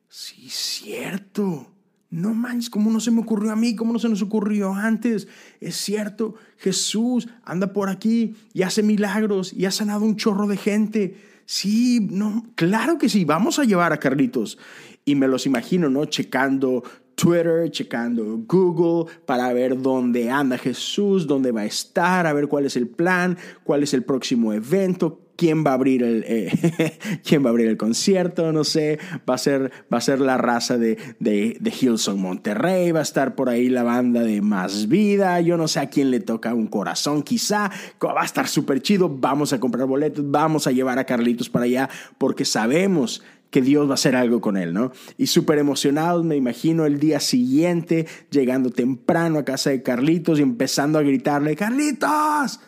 sí, 0.09 0.47
cierto. 0.51 1.69
No 2.11 2.35
manches, 2.35 2.69
¿cómo 2.69 2.91
no 2.91 3.01
se 3.01 3.11
me 3.11 3.23
ocurrió 3.23 3.51
a 3.51 3.57
mí? 3.57 3.75
¿Cómo 3.75 3.95
no 3.95 3.99
se 3.99 4.11
nos 4.11 4.21
ocurrió 4.21 4.75
antes? 4.75 5.27
Es 5.59 5.77
cierto, 5.77 6.35
Jesús 6.59 7.31
anda 7.43 7.73
por 7.73 7.89
aquí 7.89 8.35
y 8.53 8.61
hace 8.61 8.83
milagros 8.83 9.55
y 9.55 9.65
ha 9.65 9.71
sanado 9.71 10.05
un 10.05 10.17
chorro 10.17 10.47
de 10.47 10.59
gente. 10.59 11.17
Sí, 11.47 12.07
no, 12.11 12.45
claro 12.57 12.99
que 12.99 13.09
sí, 13.09 13.25
vamos 13.25 13.59
a 13.59 13.65
llevar 13.65 13.95
a 13.95 13.97
Carlitos. 13.97 14.59
Y 15.07 15.15
me 15.15 15.27
los 15.27 15.47
imagino, 15.47 15.89
¿no? 15.89 16.05
Checando 16.05 16.83
Twitter, 17.15 17.71
checando 17.71 18.45
Google 18.47 19.11
para 19.25 19.51
ver 19.55 19.81
dónde 19.81 20.31
anda 20.31 20.59
Jesús, 20.59 21.27
dónde 21.27 21.53
va 21.53 21.63
a 21.63 21.67
estar, 21.67 22.27
a 22.27 22.35
ver 22.35 22.49
cuál 22.49 22.67
es 22.67 22.77
el 22.77 22.89
plan, 22.89 23.39
cuál 23.65 23.83
es 23.83 23.95
el 23.95 24.03
próximo 24.05 24.53
evento, 24.53 25.22
quién 25.43 25.65
va 25.67 25.73
a 25.73 25.75
abrir 25.75 26.05
el, 26.05 26.25
eh, 26.29 27.21
quién 27.27 27.43
va 27.43 27.49
a 27.49 27.51
abrir 27.51 27.67
el 27.67 27.77
concierto, 27.77 28.53
no 28.53 28.63
sé, 28.63 29.01
va 29.29 29.35
a 29.35 29.39
ser, 29.39 29.73
va 29.93 29.99
a 29.99 30.01
ser 30.01 30.21
la 30.21 30.39
raza 30.39 30.79
de, 30.79 30.97
de, 31.19 31.57
de, 31.59 31.71
Hillsong 31.73 32.17
Monterrey, 32.17 32.93
va 32.93 33.01
a 33.01 33.03
estar 33.03 33.35
por 33.35 33.49
ahí 33.49 33.69
la 33.69 33.83
banda 33.83 34.23
de 34.23 34.41
Más 34.41 34.87
Vida, 34.87 35.41
yo 35.41 35.57
no 35.57 35.67
sé 35.67 35.81
a 35.81 35.91
quién 35.91 36.13
le 36.13 36.21
toca 36.21 36.55
un 36.55 36.69
corazón, 36.69 37.25
quizá, 37.25 37.73
va 38.01 38.23
a 38.23 38.25
estar 38.25 38.47
súper 38.47 38.83
chido, 38.83 39.09
vamos 39.09 39.53
a 39.53 39.59
comprar 39.59 39.89
boletos, 39.89 40.25
vamos 40.31 40.69
a 40.69 40.71
llevar 40.71 41.01
a 41.01 41.07
Carlitos 41.07 41.51
para 41.51 41.65
allá, 41.65 41.91
porque 42.19 42.45
sabemos 42.45 43.21
que 43.51 43.63
Dios 43.63 43.89
va 43.89 43.91
a 43.91 43.95
hacer 43.95 44.15
algo 44.15 44.41
con 44.41 44.57
él, 44.57 44.73
¿no? 44.73 44.93
Y 45.19 45.27
súper 45.27 45.59
emocionados, 45.59 46.25
me 46.25 46.37
imagino 46.37 46.87
el 46.87 47.01
día 47.01 47.19
siguiente, 47.19 48.07
llegando 48.31 48.71
temprano 48.71 49.41
a 49.41 49.45
casa 49.45 49.71
de 49.71 49.83
Carlitos 49.83 50.39
y 50.39 50.43
empezando 50.43 51.01
a 51.01 51.03
gritarle, 51.03 51.57
Carlitos, 51.57 52.61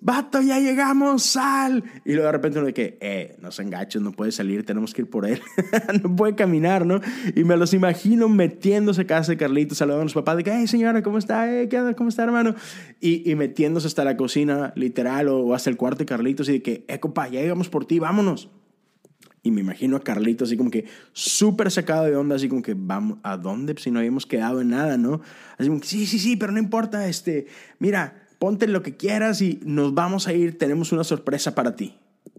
vato, 0.00 0.40
ya 0.42 0.58
llegamos, 0.58 1.22
sal. 1.22 1.84
Y 2.04 2.12
luego 2.12 2.26
de 2.26 2.32
repente 2.32 2.58
uno 2.58 2.66
de 2.66 2.74
que, 2.74 2.98
eh, 3.00 3.36
no 3.40 3.50
se 3.50 3.62
engaches, 3.62 4.02
no 4.02 4.12
puede 4.12 4.32
salir, 4.32 4.64
tenemos 4.64 4.92
que 4.92 5.02
ir 5.02 5.10
por 5.10 5.26
él. 5.26 5.40
no 6.02 6.14
puede 6.14 6.34
caminar, 6.34 6.84
¿no? 6.84 7.00
Y 7.34 7.44
me 7.44 7.56
los 7.56 7.72
imagino 7.72 8.28
metiéndose 8.28 9.02
a 9.02 9.06
casa 9.06 9.32
de 9.32 9.38
Carlitos, 9.38 9.78
saludando 9.78 10.02
a 10.02 10.04
los 10.04 10.14
papás, 10.14 10.36
de 10.36 10.44
que, 10.44 10.52
hey, 10.52 10.66
señora, 10.66 11.02
¿cómo 11.02 11.18
está? 11.18 11.50
Eh, 11.50 11.68
¿Qué 11.68 11.78
onda? 11.78 11.94
¿Cómo 11.94 12.10
está, 12.10 12.24
hermano? 12.24 12.54
Y, 13.00 13.30
y 13.30 13.34
metiéndose 13.34 13.86
hasta 13.86 14.04
la 14.04 14.16
cocina, 14.16 14.72
literal, 14.76 15.28
o, 15.28 15.54
hasta 15.54 15.70
el 15.70 15.76
cuarto 15.76 16.00
de 16.00 16.06
Carlitos 16.06 16.48
y 16.48 16.52
de 16.52 16.62
que, 16.62 16.84
eh, 16.88 17.00
compa, 17.00 17.28
ya 17.28 17.40
llegamos 17.40 17.68
por 17.68 17.86
ti, 17.86 17.98
vámonos. 17.98 18.50
Y 19.42 19.50
me 19.52 19.62
imagino 19.62 19.96
a 19.96 20.00
Carlitos 20.00 20.48
así 20.48 20.58
como 20.58 20.70
que 20.70 20.84
súper 21.14 21.70
sacado 21.70 22.04
de 22.04 22.14
onda, 22.14 22.36
así 22.36 22.48
como 22.48 22.60
que, 22.60 22.74
vamos, 22.76 23.18
¿a 23.22 23.38
dónde? 23.38 23.74
Si 23.78 23.90
no 23.90 24.00
habíamos 24.00 24.26
quedado 24.26 24.60
en 24.60 24.68
nada, 24.68 24.98
¿no? 24.98 25.22
Así 25.56 25.68
como 25.70 25.82
sí, 25.82 26.04
sí, 26.04 26.18
sí, 26.18 26.36
pero 26.36 26.52
no 26.52 26.58
importa, 26.58 27.08
este, 27.08 27.46
mira, 27.78 28.26
ponte 28.40 28.66
lo 28.66 28.82
que 28.82 28.96
quieras 28.96 29.42
y 29.42 29.60
nos 29.64 29.92
vamos 29.92 30.26
a 30.26 30.32
ir, 30.32 30.58
tenemos 30.58 30.92
una 30.92 31.04
sorpresa 31.04 31.54
para 31.54 31.76
ti. 31.76 31.94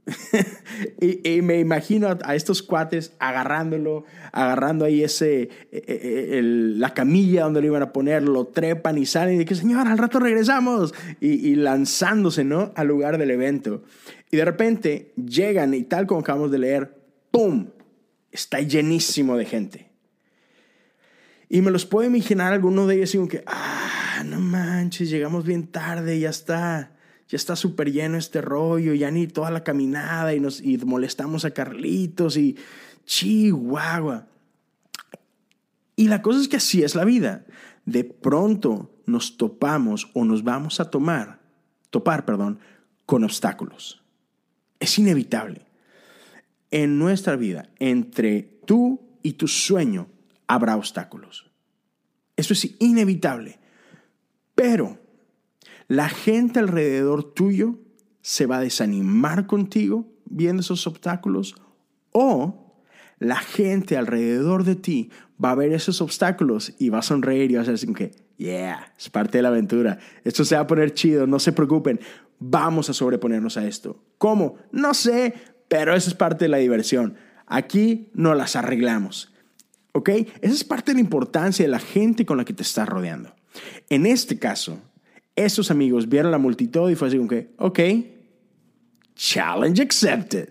y, 1.00 1.43
me 1.43 1.60
imagino 1.60 2.17
a, 2.24 2.36
estos 2.36 2.63
cuates 2.63 3.13
agarrándolo, 3.20 4.05
agarrando 4.31 4.84
ahí 4.84 5.03
ese, 5.03 5.43
e, 5.43 5.50
e, 5.72 6.39
e, 6.39 6.41
la 6.41 6.96
camilla 6.96 7.43
donde 7.43 7.62
lo 7.62 7.67
iban 7.67 7.84
a 7.84 7.93
poner, 7.93 8.24
lo 8.24 8.48
trepan 8.48 8.98
y 8.98 9.05
salen 9.05 9.36
y 9.36 9.46
dicen, 9.46 9.58
señor, 9.58 9.88
al 9.88 10.00
rato 10.00 10.20
regresamos. 10.20 10.91
Y, 11.20 11.53
lanzándose, 11.53 12.43
¿no? 12.43 12.72
Al 12.75 12.88
lugar 12.88 13.20
del 13.20 13.29
evento. 13.29 13.84
Y 14.31 14.38
de 14.38 14.46
repente 14.46 15.13
llegan 15.15 15.75
y 15.75 15.84
tal 15.84 16.08
como 16.08 16.22
acabamos 16.22 16.50
de 16.50 16.58
leer, 16.58 16.98
¡pum! 17.29 17.67
Está 18.31 18.60
llenísimo 18.60 19.38
de 19.38 19.46
gente. 19.46 19.91
Y 21.48 21.62
me 21.62 21.70
los 21.70 21.86
puedo 21.86 22.10
imaginar 22.10 22.53
alguno 22.53 22.88
de 22.88 22.96
ellos 22.96 23.10
así 23.10 23.17
como 23.20 23.29
que, 23.29 23.43
ah, 24.22 24.24
no 24.24 24.40
manches, 24.40 25.10
llegamos 25.10 25.46
bien 25.46 25.68
tarde, 25.68 26.20
ya 26.20 26.30
está, 26.30 26.92
ya 27.28 27.36
está 27.36 27.56
súper 27.56 27.92
lleno 27.92 28.18
este 28.18 28.42
rollo, 28.42 28.94
ya 28.94 29.10
ni 29.10 29.28
toda 29.28 29.51
la 29.51 29.63
caminada 29.63 30.34
y 30.36 30.40
nos 30.40 30.62
y 30.62 30.78
molestamos 30.78 31.44
a 31.46 31.51
Carlitos 31.51 32.38
y 32.38 32.56
chihuahua. 33.06 34.28
Y 35.96 36.08
la 36.08 36.22
cosa 36.22 36.40
es 36.40 36.48
que 36.48 36.58
así 36.58 36.84
es 36.84 36.96
la 36.96 37.06
vida. 37.06 37.46
De 37.86 38.04
pronto 38.04 38.92
nos 39.06 39.38
topamos 39.38 40.10
o 40.13 40.24
nos 40.24 40.44
vamos 40.44 40.80
a 40.80 40.90
tomar, 40.90 41.40
topar, 41.90 42.25
perdón, 42.25 42.60
con 43.06 43.24
obstáculos. 43.24 44.04
Es 44.80 44.98
inevitable. 44.98 45.66
En 46.70 46.98
nuestra 46.98 47.36
vida, 47.36 47.70
entre 47.80 48.44
tú 48.66 49.01
y 49.24 49.34
tu 49.34 49.48
sueño, 49.48 50.08
habrá 50.48 50.78
obstáculos. 50.78 51.51
Eso 52.38 52.54
es 52.54 52.75
inevitable. 52.80 53.61
Pero 54.62 55.00
la 55.88 56.08
gente 56.08 56.60
alrededor 56.60 57.34
tuyo 57.34 57.80
se 58.22 58.46
va 58.46 58.58
a 58.58 58.62
desanimar 58.62 59.48
contigo 59.48 60.06
viendo 60.25 60.62
esos 60.62 60.86
obstáculos 60.86 61.56
o 62.12 62.75
la 63.18 63.38
gente 63.38 63.98
alrededor 63.98 64.63
de 64.63 64.75
ti 64.75 65.10
va 65.44 65.51
a 65.51 65.56
ver 65.56 65.74
esos 65.74 66.00
obstáculos 66.00 66.75
y 66.77 66.89
va 66.89 67.00
a 67.00 67.01
sonreír 67.01 67.50
y 67.50 67.56
va 67.56 67.62
a 67.62 67.65
decir 67.65 67.91
que, 67.94 68.12
yeah, 68.38 68.94
es 68.98 69.10
parte 69.10 69.39
de 69.39 69.41
la 69.41 69.50
aventura. 69.50 69.98
Esto 70.24 70.46
se 70.46 70.56
va 70.56 70.62
a 70.62 70.68
poner 70.68 70.94
chido, 70.94 71.25
no 71.25 71.39
se 71.39 71.53
preocupen, 71.53 72.00
vamos 72.38 72.88
a 72.89 72.94
sobreponernos 72.94 73.58
a 73.58 73.65
esto. 73.65 74.00
¿Cómo? 74.20 74.58
No 74.72 74.94
sé, 74.94 75.34
pero 75.68 75.96
eso 75.96 76.08
es 76.08 76.15
parte 76.15 76.46
de 76.46 76.50
la 76.50 76.58
diversión. 76.58 77.15
Aquí 77.48 78.12
no 78.13 78.36
las 78.36 78.56
arreglamos. 78.56 79.34
¿Ok? 79.94 80.10
Esa 80.10 80.53
es 80.53 80.63
parte 80.63 80.91
de 80.91 80.96
la 80.96 81.01
importancia 81.01 81.65
de 81.65 81.72
la 81.72 81.80
gente 81.80 82.27
con 82.27 82.38
la 82.38 82.46
que 82.46 82.53
te 82.53 82.62
estás 82.62 82.88
rodeando. 82.88 83.34
En 83.89 84.05
este 84.05 84.39
caso, 84.39 84.79
esos 85.36 85.72
amigos 85.72 86.08
vieron 86.10 86.31
la 86.31 86.38
multitud 86.38 86.89
y 86.89 86.96
fue 86.96 87.08
así 87.08 87.17
como 87.17 87.29
que, 87.29 87.51
ok, 87.58 87.79
challenge 89.15 89.81
accepted, 89.81 90.50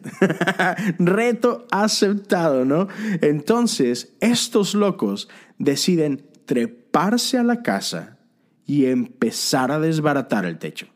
reto 0.98 1.66
aceptado, 1.70 2.64
¿no? 2.64 2.88
Entonces, 3.20 4.14
estos 4.20 4.74
locos 4.74 5.28
deciden 5.58 6.26
treparse 6.44 7.38
a 7.38 7.42
la 7.42 7.62
casa 7.62 8.18
y 8.66 8.86
empezar 8.86 9.72
a 9.72 9.80
desbaratar 9.80 10.44
el 10.44 10.58
techo. 10.58 10.86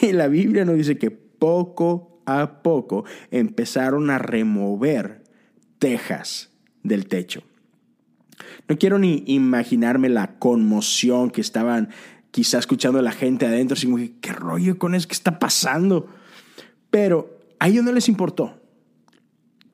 Y 0.00 0.12
la 0.12 0.28
Biblia 0.28 0.64
nos 0.64 0.76
dice 0.76 0.98
que 0.98 1.10
poco 1.10 2.22
a 2.26 2.62
poco 2.62 3.04
empezaron 3.30 4.10
a 4.10 4.18
remover 4.18 5.24
tejas 5.78 6.50
del 6.82 7.06
techo. 7.06 7.42
No 8.68 8.76
quiero 8.78 8.98
ni 8.98 9.24
imaginarme 9.26 10.08
la 10.08 10.38
conmoción 10.38 11.30
que 11.30 11.40
estaban 11.40 11.88
quizá 12.30 12.58
escuchando 12.58 13.00
la 13.00 13.12
gente 13.12 13.46
adentro, 13.46 13.74
así 13.74 13.86
como, 13.86 13.98
¿qué 14.20 14.32
rollo 14.32 14.78
con 14.78 14.94
eso? 14.94 15.08
¿Qué 15.08 15.14
está 15.14 15.38
pasando? 15.38 16.06
Pero 16.90 17.38
a 17.58 17.68
ellos 17.68 17.84
no 17.84 17.92
les 17.92 18.08
importó 18.08 18.54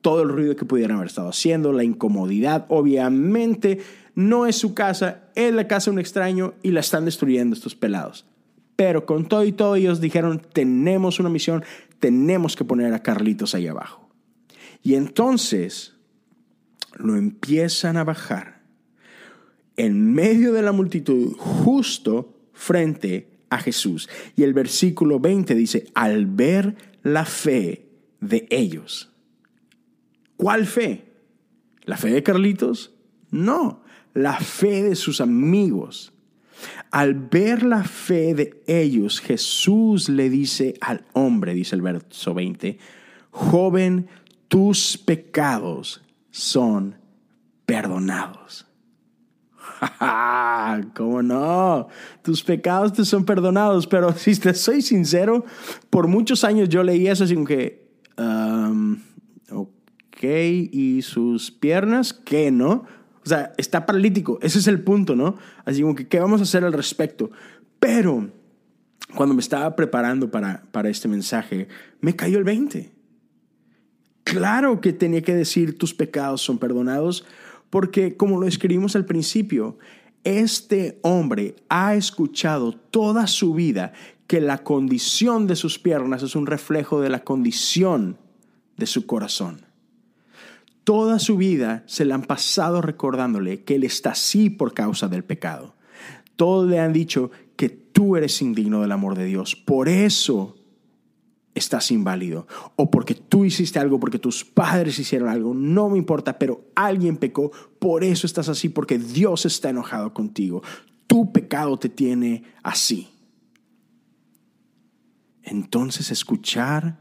todo 0.01 0.21
el 0.21 0.29
ruido 0.29 0.55
que 0.55 0.65
pudieran 0.65 0.97
haber 0.97 1.07
estado 1.07 1.29
haciendo, 1.29 1.73
la 1.73 1.83
incomodidad, 1.83 2.65
obviamente 2.69 3.79
no 4.13 4.45
es 4.45 4.55
su 4.55 4.73
casa, 4.73 5.23
es 5.35 5.53
la 5.53 5.67
casa 5.67 5.89
de 5.89 5.95
un 5.95 5.99
extraño 5.99 6.53
y 6.61 6.71
la 6.71 6.79
están 6.79 7.05
destruyendo 7.05 7.55
estos 7.55 7.75
pelados. 7.75 8.25
Pero 8.75 9.05
con 9.05 9.27
todo 9.27 9.43
y 9.43 9.51
todo 9.51 9.75
ellos 9.75 9.99
dijeron, 10.01 10.41
tenemos 10.53 11.19
una 11.19 11.29
misión, 11.29 11.63
tenemos 11.99 12.55
que 12.55 12.65
poner 12.65 12.93
a 12.93 13.01
Carlitos 13.01 13.55
ahí 13.55 13.67
abajo. 13.67 14.09
Y 14.83 14.93
entonces 14.95 15.95
lo 16.93 17.15
empiezan 17.15 17.97
a 17.97 18.03
bajar 18.03 18.54
en 19.77 20.13
medio 20.13 20.53
de 20.53 20.61
la 20.61 20.71
multitud, 20.71 21.35
justo 21.37 22.33
frente 22.53 23.27
a 23.49 23.59
Jesús. 23.59 24.09
Y 24.35 24.43
el 24.43 24.53
versículo 24.53 25.19
20 25.19 25.55
dice, 25.55 25.87
al 25.93 26.25
ver 26.25 26.75
la 27.03 27.25
fe 27.25 27.85
de 28.19 28.47
ellos. 28.49 29.11
¿Cuál 30.37 30.65
fe? 30.65 31.05
¿La 31.83 31.97
fe 31.97 32.09
de 32.09 32.23
Carlitos? 32.23 32.93
No, 33.31 33.83
la 34.13 34.39
fe 34.39 34.83
de 34.83 34.95
sus 34.95 35.21
amigos. 35.21 36.13
Al 36.91 37.13
ver 37.13 37.63
la 37.63 37.83
fe 37.83 38.33
de 38.33 38.63
ellos, 38.65 39.19
Jesús 39.19 40.09
le 40.09 40.29
dice 40.29 40.75
al 40.81 41.05
hombre, 41.13 41.53
dice 41.53 41.75
el 41.75 41.81
verso 41.81 42.33
20, 42.33 42.77
joven, 43.31 44.07
tus 44.47 44.97
pecados 44.97 46.01
son 46.31 46.95
perdonados. 47.65 48.65
¿Cómo 50.95 51.21
no? 51.21 51.87
Tus 52.21 52.43
pecados 52.43 52.93
te 52.93 53.05
son 53.05 53.25
perdonados, 53.25 53.87
pero 53.87 54.13
si 54.17 54.35
te 54.35 54.53
soy 54.53 54.81
sincero, 54.81 55.45
por 55.89 56.07
muchos 56.07 56.43
años 56.43 56.69
yo 56.69 56.83
leí 56.83 57.07
eso 57.07 57.25
como 57.33 57.45
que, 57.45 57.87
um, 58.17 58.97
ok, 59.51 60.23
¿y 60.23 61.01
sus 61.01 61.51
piernas? 61.51 62.13
¿Qué 62.13 62.51
no? 62.51 62.85
O 63.23 63.27
sea, 63.27 63.53
está 63.57 63.85
paralítico. 63.85 64.37
Ese 64.41 64.59
es 64.59 64.67
el 64.67 64.81
punto, 64.81 65.15
¿no? 65.15 65.37
Así 65.65 65.81
como 65.81 65.95
que, 65.95 66.07
¿qué 66.07 66.19
vamos 66.19 66.39
a 66.41 66.43
hacer 66.43 66.63
al 66.63 66.73
respecto? 66.73 67.31
Pero 67.79 68.29
cuando 69.15 69.33
me 69.33 69.41
estaba 69.41 69.75
preparando 69.75 70.29
para, 70.29 70.63
para 70.71 70.89
este 70.89 71.07
mensaje, 71.07 71.67
me 72.01 72.15
cayó 72.15 72.37
el 72.37 72.43
20. 72.43 72.93
Claro 74.23 74.81
que 74.81 74.93
tenía 74.93 75.21
que 75.21 75.35
decir 75.35 75.77
tus 75.77 75.93
pecados 75.93 76.41
son 76.41 76.57
perdonados, 76.57 77.25
porque 77.75 78.15
como 78.15 78.39
lo 78.39 78.47
escribimos 78.47 78.95
al 78.95 79.03
principio, 79.03 79.77
este 80.23 80.97
hombre 81.01 81.57
ha 81.67 81.95
escuchado 81.95 82.71
toda 82.71 83.27
su 83.27 83.53
vida 83.53 83.91
que 84.27 84.39
la 84.39 84.59
condición 84.59 85.45
de 85.45 85.57
sus 85.57 85.77
piernas 85.77 86.23
es 86.23 86.37
un 86.37 86.45
reflejo 86.45 87.01
de 87.01 87.09
la 87.09 87.25
condición 87.25 88.17
de 88.77 88.85
su 88.85 89.05
corazón. 89.05 89.65
Toda 90.85 91.19
su 91.19 91.35
vida 91.35 91.83
se 91.85 92.05
le 92.05 92.13
han 92.13 92.21
pasado 92.21 92.81
recordándole 92.81 93.65
que 93.65 93.75
él 93.75 93.83
está 93.83 94.11
así 94.11 94.49
por 94.49 94.73
causa 94.73 95.09
del 95.09 95.25
pecado. 95.25 95.75
Todos 96.37 96.69
le 96.69 96.79
han 96.79 96.93
dicho 96.93 97.29
que 97.57 97.67
tú 97.67 98.15
eres 98.15 98.41
indigno 98.41 98.83
del 98.83 98.93
amor 98.93 99.17
de 99.17 99.25
Dios. 99.25 99.57
Por 99.57 99.89
eso 99.89 100.55
estás 101.55 101.89
inválido. 101.89 102.47
O 102.75 102.91
porque 102.91 103.15
tú 103.15 103.45
hiciste 103.45 103.79
algo, 103.79 103.99
porque 103.99 104.19
tus 104.19 104.43
padres 104.45 104.99
hicieron 104.99 105.29
algo. 105.29 105.53
No 105.55 105.89
me 105.89 105.97
importa, 105.97 106.37
pero 106.37 106.65
alguien 106.75 107.17
pecó. 107.17 107.51
Por 107.79 108.03
eso 108.03 108.27
estás 108.27 108.49
así, 108.49 108.69
porque 108.69 108.99
Dios 108.99 109.45
está 109.45 109.69
enojado 109.69 110.13
contigo. 110.13 110.61
Tu 111.07 111.31
pecado 111.31 111.77
te 111.77 111.89
tiene 111.89 112.43
así. 112.61 113.09
Entonces 115.41 116.11
escuchar 116.11 116.99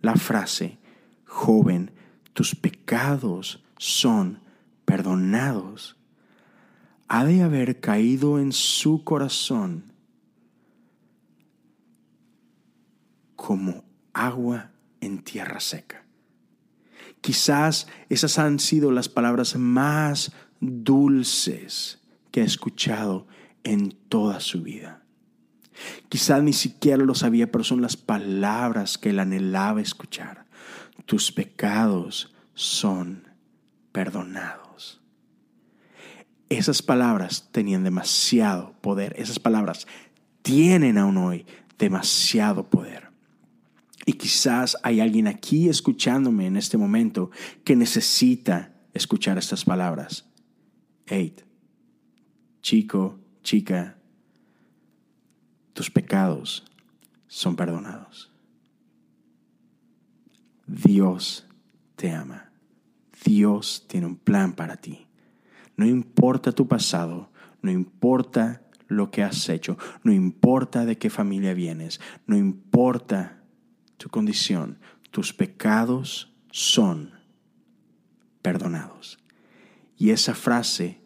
la 0.00 0.14
frase, 0.14 0.78
joven, 1.24 1.90
tus 2.32 2.54
pecados 2.54 3.64
son 3.78 4.40
perdonados, 4.84 5.96
ha 7.08 7.24
de 7.24 7.42
haber 7.42 7.80
caído 7.80 8.38
en 8.38 8.52
su 8.52 9.02
corazón 9.02 9.92
como 13.34 13.87
agua 14.26 14.70
en 15.00 15.22
tierra 15.22 15.60
seca. 15.60 16.04
Quizás 17.20 17.86
esas 18.08 18.38
han 18.38 18.58
sido 18.58 18.92
las 18.92 19.08
palabras 19.08 19.56
más 19.56 20.32
dulces 20.60 22.00
que 22.30 22.42
ha 22.42 22.44
escuchado 22.44 23.26
en 23.64 23.92
toda 24.08 24.40
su 24.40 24.62
vida. 24.62 25.02
Quizás 26.08 26.42
ni 26.42 26.52
siquiera 26.52 27.04
lo 27.04 27.14
sabía, 27.14 27.50
pero 27.50 27.64
son 27.64 27.82
las 27.82 27.96
palabras 27.96 28.98
que 28.98 29.10
él 29.10 29.20
anhelaba 29.20 29.80
escuchar 29.80 30.48
tus 31.08 31.32
pecados 31.32 32.34
son 32.52 33.26
perdonados. 33.92 35.00
Esas 36.50 36.82
palabras 36.82 37.48
tenían 37.50 37.82
demasiado 37.82 38.74
poder. 38.82 39.14
Esas 39.18 39.38
palabras 39.38 39.86
tienen 40.42 40.98
aún 40.98 41.16
hoy 41.16 41.46
demasiado 41.78 42.68
poder. 42.68 43.07
Y 44.08 44.14
quizás 44.14 44.74
hay 44.82 45.00
alguien 45.00 45.26
aquí 45.26 45.68
escuchándome 45.68 46.46
en 46.46 46.56
este 46.56 46.78
momento 46.78 47.30
que 47.62 47.76
necesita 47.76 48.72
escuchar 48.94 49.36
estas 49.36 49.66
palabras. 49.66 50.26
Eight, 51.06 51.42
chico, 52.62 53.18
chica, 53.42 53.98
tus 55.74 55.90
pecados 55.90 56.64
son 57.26 57.54
perdonados. 57.54 58.32
Dios 60.66 61.46
te 61.94 62.10
ama. 62.10 62.50
Dios 63.26 63.84
tiene 63.88 64.06
un 64.06 64.16
plan 64.16 64.54
para 64.54 64.78
ti. 64.78 65.06
No 65.76 65.84
importa 65.84 66.52
tu 66.52 66.66
pasado, 66.66 67.30
no 67.60 67.70
importa 67.70 68.62
lo 68.86 69.10
que 69.10 69.22
has 69.22 69.50
hecho, 69.50 69.76
no 70.02 70.14
importa 70.14 70.86
de 70.86 70.96
qué 70.96 71.10
familia 71.10 71.52
vienes, 71.52 72.00
no 72.26 72.38
importa 72.38 73.37
tu 73.98 74.08
condición, 74.08 74.78
tus 75.10 75.34
pecados 75.34 76.32
son 76.50 77.12
perdonados. 78.40 79.18
Y 79.98 80.10
esa 80.10 80.34
frase 80.34 81.00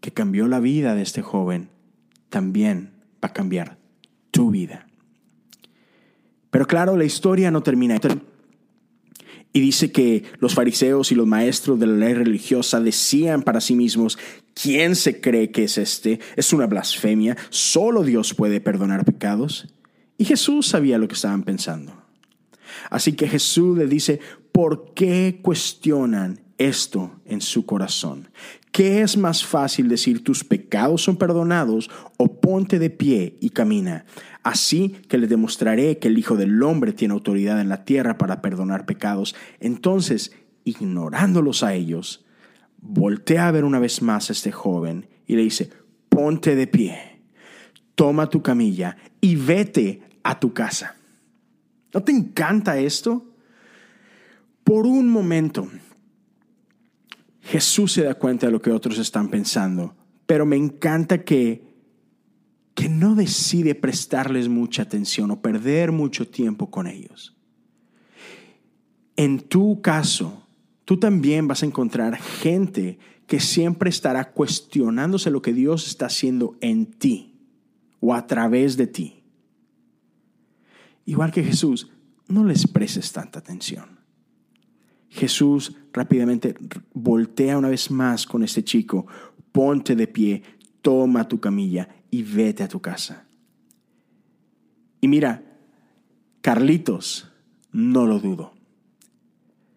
que 0.00 0.12
cambió 0.12 0.48
la 0.48 0.60
vida 0.60 0.94
de 0.94 1.02
este 1.02 1.22
joven 1.22 1.70
también 2.28 2.92
va 3.24 3.28
a 3.28 3.32
cambiar 3.32 3.78
tu 4.30 4.50
vida. 4.50 4.86
Pero 6.50 6.66
claro, 6.66 6.96
la 6.96 7.04
historia 7.04 7.50
no 7.50 7.62
termina. 7.62 7.98
Y 9.52 9.60
dice 9.60 9.92
que 9.92 10.24
los 10.40 10.54
fariseos 10.54 11.12
y 11.12 11.14
los 11.14 11.26
maestros 11.26 11.78
de 11.78 11.86
la 11.86 11.94
ley 11.94 12.14
religiosa 12.14 12.80
decían 12.80 13.42
para 13.42 13.60
sí 13.60 13.74
mismos, 13.74 14.18
¿quién 14.54 14.96
se 14.96 15.20
cree 15.20 15.50
que 15.50 15.64
es 15.64 15.78
este? 15.78 16.20
Es 16.36 16.52
una 16.52 16.66
blasfemia, 16.66 17.36
solo 17.50 18.02
Dios 18.02 18.34
puede 18.34 18.60
perdonar 18.60 19.04
pecados. 19.04 19.68
Y 20.16 20.24
Jesús 20.24 20.66
sabía 20.66 20.98
lo 20.98 21.06
que 21.06 21.14
estaban 21.14 21.44
pensando. 21.44 22.07
Así 22.90 23.12
que 23.12 23.28
Jesús 23.28 23.76
le 23.76 23.86
dice, 23.86 24.20
¿por 24.52 24.92
qué 24.94 25.40
cuestionan 25.42 26.40
esto 26.58 27.20
en 27.24 27.40
su 27.40 27.66
corazón? 27.66 28.28
¿Qué 28.72 29.02
es 29.02 29.16
más 29.16 29.44
fácil 29.44 29.88
decir 29.88 30.22
tus 30.22 30.44
pecados 30.44 31.02
son 31.02 31.16
perdonados 31.16 31.90
o 32.16 32.40
ponte 32.40 32.78
de 32.78 32.90
pie 32.90 33.36
y 33.40 33.50
camina? 33.50 34.04
Así 34.42 34.96
que 35.08 35.18
le 35.18 35.26
demostraré 35.26 35.98
que 35.98 36.08
el 36.08 36.18
Hijo 36.18 36.36
del 36.36 36.62
Hombre 36.62 36.92
tiene 36.92 37.14
autoridad 37.14 37.60
en 37.60 37.68
la 37.68 37.84
tierra 37.84 38.18
para 38.18 38.40
perdonar 38.40 38.86
pecados. 38.86 39.34
Entonces, 39.60 40.32
ignorándolos 40.64 41.62
a 41.62 41.74
ellos, 41.74 42.24
voltea 42.80 43.48
a 43.48 43.50
ver 43.50 43.64
una 43.64 43.78
vez 43.78 44.02
más 44.02 44.28
a 44.28 44.32
este 44.32 44.52
joven 44.52 45.08
y 45.26 45.36
le 45.36 45.42
dice, 45.42 45.70
ponte 46.08 46.54
de 46.54 46.66
pie, 46.66 47.20
toma 47.94 48.28
tu 48.28 48.42
camilla 48.42 48.96
y 49.20 49.36
vete 49.36 50.02
a 50.22 50.38
tu 50.38 50.52
casa. 50.52 50.97
¿No 51.92 52.02
te 52.02 52.12
encanta 52.12 52.78
esto? 52.78 53.24
Por 54.64 54.86
un 54.86 55.08
momento, 55.08 55.68
Jesús 57.42 57.92
se 57.92 58.04
da 58.04 58.14
cuenta 58.14 58.46
de 58.46 58.52
lo 58.52 58.60
que 58.60 58.70
otros 58.70 58.98
están 58.98 59.28
pensando, 59.28 59.96
pero 60.26 60.44
me 60.44 60.56
encanta 60.56 61.24
que, 61.24 61.62
que 62.74 62.88
no 62.88 63.14
decide 63.14 63.74
prestarles 63.74 64.48
mucha 64.48 64.82
atención 64.82 65.30
o 65.30 65.40
perder 65.40 65.92
mucho 65.92 66.28
tiempo 66.28 66.70
con 66.70 66.86
ellos. 66.86 67.34
En 69.16 69.40
tu 69.40 69.80
caso, 69.80 70.46
tú 70.84 70.98
también 70.98 71.48
vas 71.48 71.62
a 71.62 71.66
encontrar 71.66 72.16
gente 72.16 72.98
que 73.26 73.40
siempre 73.40 73.90
estará 73.90 74.32
cuestionándose 74.32 75.30
lo 75.30 75.42
que 75.42 75.52
Dios 75.52 75.86
está 75.86 76.06
haciendo 76.06 76.56
en 76.60 76.86
ti 76.86 77.34
o 78.00 78.14
a 78.14 78.26
través 78.26 78.76
de 78.76 78.86
ti. 78.86 79.17
Igual 81.08 81.30
que 81.30 81.42
Jesús, 81.42 81.90
no 82.28 82.44
les 82.44 82.66
prestes 82.66 83.12
tanta 83.12 83.38
atención. 83.38 83.98
Jesús 85.08 85.74
rápidamente 85.90 86.54
voltea 86.92 87.56
una 87.56 87.70
vez 87.70 87.90
más 87.90 88.26
con 88.26 88.42
este 88.42 88.62
chico, 88.62 89.06
ponte 89.50 89.96
de 89.96 90.06
pie, 90.06 90.42
toma 90.82 91.26
tu 91.26 91.40
camilla 91.40 91.88
y 92.10 92.22
vete 92.22 92.62
a 92.62 92.68
tu 92.68 92.80
casa. 92.80 93.26
Y 95.00 95.08
mira, 95.08 95.44
Carlitos, 96.42 97.32
no 97.72 98.04
lo 98.04 98.20
dudo. 98.20 98.52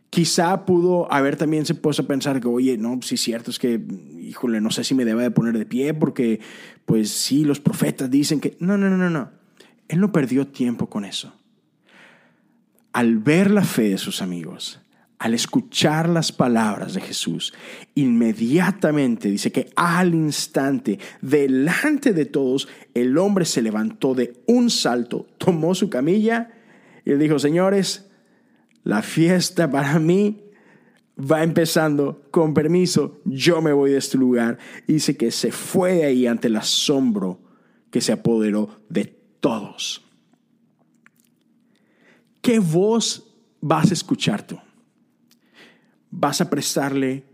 Quizá 0.10 0.66
pudo 0.66 1.10
haber 1.14 1.38
también 1.38 1.66
se 1.66 1.76
puesto 1.76 2.02
a 2.02 2.08
pensar 2.08 2.42
que, 2.42 2.50
oye, 2.50 2.78
no, 2.78 3.00
sí 3.02 3.16
es 3.16 3.22
cierto, 3.22 3.52
es 3.52 3.58
que, 3.58 3.82
híjole, 4.20 4.60
no 4.60 4.70
sé 4.70 4.84
si 4.84 4.96
me 4.96 5.06
deba 5.06 5.22
de 5.22 5.32
poner 5.32 5.58
de 5.58 5.66
pie 5.66 5.94
porque, 5.94 6.42
pues 6.84 7.10
sí, 7.10 7.46
los 7.46 7.62
profetas 7.62 8.12
dicen 8.12 8.42
que... 8.42 8.58
No, 8.60 8.78
no, 8.78 8.90
no, 8.90 8.98
no, 8.98 9.10
no. 9.10 9.41
Él 9.92 10.00
no 10.00 10.14
perdió 10.14 10.48
tiempo 10.48 10.90
con 10.90 11.04
eso. 11.04 11.34
Al 12.94 13.18
ver 13.18 13.52
la 13.52 13.66
fe 13.66 13.90
de 13.90 13.98
sus 13.98 14.22
amigos, 14.22 14.80
al 15.20 15.34
escuchar 15.34 16.08
las 16.08 16.32
palabras 16.32 16.94
de 16.94 17.02
Jesús, 17.02 17.54
inmediatamente 17.94 19.30
dice 19.30 19.52
que 19.52 19.70
al 19.76 20.16
instante, 20.16 20.98
delante 21.22 22.14
de 22.14 22.24
todos, 22.24 22.70
el 22.94 23.18
hombre 23.18 23.44
se 23.44 23.62
levantó 23.62 24.16
de 24.16 24.42
un 24.48 24.70
salto, 24.70 25.28
tomó 25.38 25.76
su 25.76 25.90
camilla 25.90 26.52
y 27.04 27.12
dijo, 27.16 27.38
señores, 27.38 28.10
la 28.86 29.02
fiesta 29.02 29.70
para 29.70 30.00
mí 30.00 30.42
va 31.20 31.44
empezando, 31.44 32.24
con 32.32 32.54
permiso, 32.54 33.20
yo 33.26 33.62
me 33.62 33.74
voy 33.74 33.92
de 33.92 33.98
este 33.98 34.18
lugar. 34.18 34.58
Y 34.88 34.94
dice 34.94 35.18
que 35.18 35.32
se 35.32 35.52
fue 35.52 35.96
de 35.96 36.06
ahí 36.06 36.28
ante 36.28 36.48
el 36.48 36.56
asombro 36.56 37.42
que 37.90 38.00
se 38.00 38.14
apoderó 38.14 38.80
de 38.88 39.21
todos. 39.42 40.06
¿Qué 42.42 42.60
voz 42.60 43.28
vas 43.60 43.92
a 43.92 43.94
escuchar 43.94 44.48
tú? 44.48 44.58
¿Vas 46.10 46.40
a 46.40 46.50
prestarle 46.50 47.26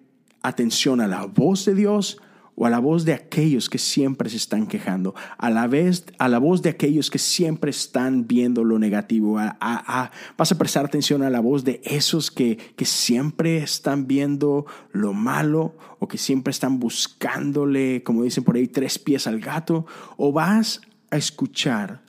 atención 0.41 1.01
a 1.01 1.07
la 1.07 1.25
voz 1.25 1.65
de 1.65 1.75
Dios 1.75 2.17
o 2.59 2.65
a 2.65 2.71
la 2.71 2.79
voz 2.79 3.05
de 3.05 3.13
aquellos 3.13 3.69
que 3.69 3.77
siempre 3.77 4.31
se 4.31 4.37
están 4.37 4.65
quejando, 4.65 5.13
a 5.37 5.51
la 5.51 5.67
vez 5.67 6.05
a 6.17 6.27
la 6.27 6.39
voz 6.39 6.63
de 6.63 6.71
aquellos 6.71 7.11
que 7.11 7.19
siempre 7.19 7.69
están 7.69 8.27
viendo 8.27 8.63
lo 8.63 8.79
negativo, 8.79 9.35
vas 9.35 10.51
a 10.51 10.57
prestar 10.57 10.83
atención 10.83 11.21
a 11.21 11.29
la 11.29 11.39
voz 11.39 11.63
de 11.63 11.81
esos 11.83 12.31
que, 12.31 12.57
que 12.75 12.85
siempre 12.85 13.57
están 13.57 14.07
viendo 14.07 14.65
lo 14.91 15.13
malo 15.13 15.75
o 15.99 16.07
que 16.07 16.17
siempre 16.17 16.49
están 16.49 16.79
buscándole, 16.79 18.01
como 18.03 18.23
dicen 18.23 18.43
por 18.43 18.55
ahí, 18.55 18.67
tres 18.67 18.97
pies 18.97 19.27
al 19.27 19.39
gato, 19.39 19.85
o 20.17 20.31
vas 20.31 20.81
a 21.09 21.17
escuchar 21.17 22.03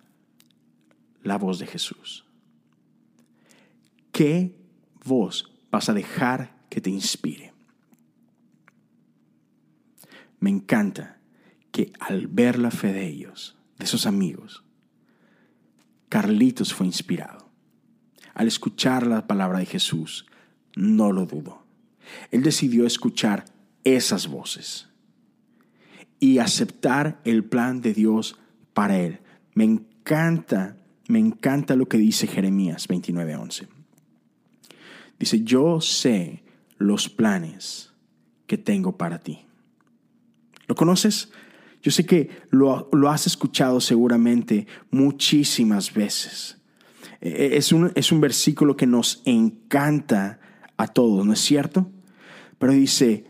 la 1.23 1.37
voz 1.39 1.59
de 1.59 1.67
Jesús. 1.67 2.25
¿Qué 4.13 4.57
voz 5.05 5.53
vas 5.71 5.89
a 5.89 5.95
dejar 5.95 6.57
que 6.69 6.81
te 6.81 6.91
inspire? 6.91 7.49
me 10.41 10.51
encanta 10.51 11.19
que 11.73 11.93
al 12.01 12.27
ver 12.27 12.59
la 12.59 12.71
fe 12.71 12.93
de 12.93 13.07
ellos, 13.07 13.57
de 13.79 13.85
esos 13.85 14.07
amigos, 14.07 14.65
Carlitos 16.09 16.73
fue 16.73 16.87
inspirado. 16.87 17.51
Al 18.35 18.47
escuchar 18.47 19.07
la 19.07 19.27
palabra 19.27 19.59
de 19.59 19.67
Jesús, 19.67 20.27
no 20.75 21.13
lo 21.13 21.27
dudó. 21.27 21.67
Él 22.31 22.43
decidió 22.43 22.87
escuchar 22.87 23.45
esas 23.85 24.29
voces 24.29 24.89
y 26.21 26.39
aceptar 26.39 27.21
el 27.25 27.45
plan 27.45 27.81
de 27.81 27.95
Dios 27.95 28.39
para 28.79 28.97
él. 28.97 29.19
Me 29.55 29.65
encanta, 29.65 30.77
me 31.09 31.19
encanta 31.19 31.75
lo 31.75 31.89
que 31.89 31.99
dice 31.99 32.29
Jeremías 32.29 32.87
29:11. 32.87 33.67
Dice, 35.19 35.43
yo 35.43 35.81
sé 35.81 36.45
los 36.77 37.09
planes 37.09 37.93
que 38.47 38.57
tengo 38.57 38.97
para 38.97 39.19
ti 39.19 39.41
¿Lo 40.69 40.77
conoces? 40.77 41.33
Yo 41.83 41.91
sé 41.91 42.07
que 42.07 42.31
lo, 42.51 42.89
has 43.11 43.27
escuchado 43.27 43.81
seguramente 43.81 44.69
muchísimas 44.93 45.93
veces. 45.93 46.59
E, 47.21 47.31
e, 47.31 47.57
es 47.57 47.73
un, 47.73 47.91
es 47.97 48.13
un 48.13 48.21
versículo 48.21 48.77
que 48.77 48.87
nos 48.87 49.23
encanta 49.25 50.39
a 50.77 50.87
todos, 50.87 51.27
¿no 51.27 51.33
es 51.33 51.41
cierto? 51.41 51.91
Pero 52.61 52.75
dice, 52.75 53.25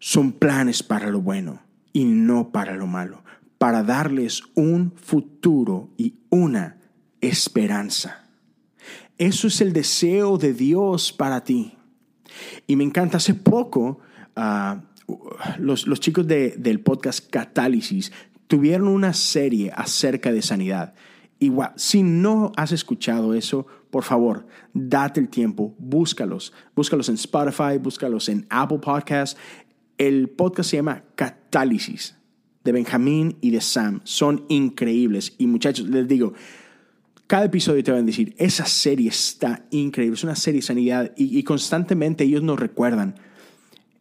son 0.00 0.32
planes 0.32 0.82
para 0.82 1.08
lo 1.10 1.20
bueno 1.20 1.62
y 1.92 2.04
no 2.04 2.50
para 2.50 2.76
lo 2.76 2.86
malo, 2.86 3.22
para 3.58 3.82
darles 3.82 4.42
un 4.54 4.92
futuro 4.96 5.90
y 5.96 6.16
una 6.30 6.78
esperanza. 7.20 8.28
Eso 9.18 9.46
es 9.46 9.60
el 9.60 9.72
deseo 9.72 10.38
de 10.38 10.52
Dios 10.52 11.12
para 11.12 11.44
ti. 11.44 11.76
Y 12.66 12.76
me 12.76 12.84
encanta, 12.84 13.18
hace 13.18 13.34
poco 13.34 14.00
los, 15.58 15.86
los, 15.86 16.00
chicos 16.00 16.26
de, 16.26 16.54
del 16.56 16.80
podcast 16.80 17.28
Catálisis 17.30 18.10
tuvieron 18.46 18.88
una 18.88 19.12
serie 19.12 19.70
acerca 19.74 20.32
de 20.32 20.42
sanidad. 20.42 20.94
Igual, 21.38 21.72
si 21.76 22.02
no 22.02 22.52
has 22.56 22.72
escuchado 22.72 23.34
eso, 23.34 23.66
por 23.90 24.04
favor, 24.04 24.46
date 24.72 25.20
el 25.20 25.28
tiempo, 25.28 25.74
búscalos. 25.78 26.52
Búscalos 26.74 27.08
en 27.08 27.16
Spotify, 27.16 27.78
búscalos 27.80 28.28
en 28.28 28.46
Apple 28.48 28.78
Podcasts. 28.78 29.38
El 30.06 30.30
podcast 30.30 30.68
se 30.70 30.78
llama 30.78 31.04
Catálisis, 31.14 32.16
de 32.64 32.72
Benjamín 32.72 33.38
y 33.40 33.50
de 33.50 33.60
Sam. 33.60 34.00
Son 34.02 34.44
increíbles. 34.48 35.36
Y 35.38 35.46
muchachos, 35.46 35.88
les 35.88 36.08
digo, 36.08 36.34
cada 37.28 37.44
episodio 37.44 37.84
te 37.84 37.92
van 37.92 38.02
a 38.02 38.06
decir, 38.06 38.34
esa 38.36 38.66
serie 38.66 39.10
está 39.10 39.64
increíble, 39.70 40.16
es 40.16 40.24
una 40.24 40.34
serie 40.34 40.60
de 40.60 40.66
sanidad. 40.66 41.12
Y, 41.16 41.38
y 41.38 41.44
constantemente 41.44 42.24
ellos 42.24 42.42
nos 42.42 42.58
recuerdan 42.58 43.14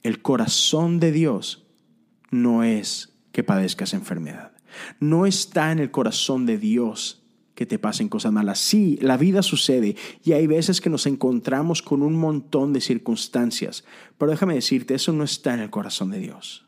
el 0.01 0.23
corazón 0.23 0.99
de 0.99 1.11
Dios 1.11 1.67
no 2.31 2.63
es 2.63 3.13
que 3.31 3.43
padezcas 3.43 3.93
enfermedad. 3.93 4.53
No 4.99 5.27
está 5.27 5.71
en 5.71 5.77
el 5.77 5.91
corazón 5.91 6.47
de 6.47 6.57
Dios 6.57 7.20
que 7.61 7.67
te 7.67 7.77
pasen 7.77 8.09
cosas 8.09 8.31
malas. 8.31 8.57
Sí, 8.57 8.97
la 9.03 9.17
vida 9.17 9.43
sucede 9.43 9.95
y 10.23 10.31
hay 10.31 10.47
veces 10.47 10.81
que 10.81 10.89
nos 10.89 11.05
encontramos 11.05 11.83
con 11.83 12.01
un 12.01 12.15
montón 12.15 12.73
de 12.73 12.81
circunstancias, 12.81 13.83
pero 14.17 14.31
déjame 14.31 14.55
decirte, 14.55 14.95
eso 14.95 15.13
no 15.13 15.23
está 15.23 15.53
en 15.53 15.59
el 15.59 15.69
corazón 15.69 16.09
de 16.09 16.17
Dios. 16.17 16.65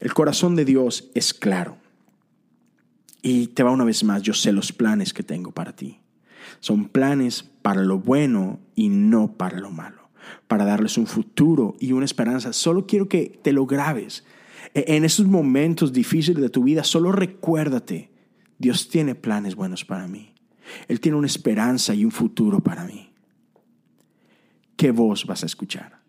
El 0.00 0.12
corazón 0.12 0.56
de 0.56 0.64
Dios 0.64 1.08
es 1.14 1.32
claro. 1.34 1.76
Y 3.22 3.46
te 3.46 3.62
va 3.62 3.70
una 3.70 3.84
vez 3.84 4.02
más, 4.02 4.22
yo 4.22 4.34
sé 4.34 4.50
los 4.50 4.72
planes 4.72 5.14
que 5.14 5.22
tengo 5.22 5.52
para 5.52 5.76
ti. 5.76 6.00
Son 6.58 6.88
planes 6.88 7.44
para 7.44 7.84
lo 7.84 8.00
bueno 8.00 8.58
y 8.74 8.88
no 8.88 9.34
para 9.34 9.60
lo 9.60 9.70
malo 9.70 10.02
para 10.48 10.64
darles 10.64 10.98
un 10.98 11.06
futuro 11.06 11.76
y 11.78 11.92
una 11.92 12.06
esperanza. 12.06 12.52
Solo 12.52 12.88
quiero 12.88 13.08
que 13.08 13.38
te 13.40 13.52
lo 13.52 13.66
grabes. 13.66 14.24
E, 14.74 14.96
en 14.96 15.04
esos 15.04 15.26
momentos 15.26 15.92
difíciles 15.92 16.42
de 16.42 16.50
tu 16.50 16.64
vida, 16.64 16.82
solo 16.82 17.12
recuérdate, 17.12 18.10
Dios 18.62 18.88
tiene 18.88 19.16
planes 19.16 19.56
buenos 19.56 19.84
para 19.84 20.06
mí. 20.06 20.32
Él 20.86 21.00
tiene 21.00 21.18
una 21.18 21.26
esperanza 21.26 21.96
y 21.96 22.04
un 22.04 22.12
futuro 22.12 22.60
para 22.60 22.84
mí. 22.84 23.10
¿Qué 24.76 24.92
voz 24.92 25.26
vas 25.26 25.42
a 25.42 25.46
escuchar? 25.46 26.00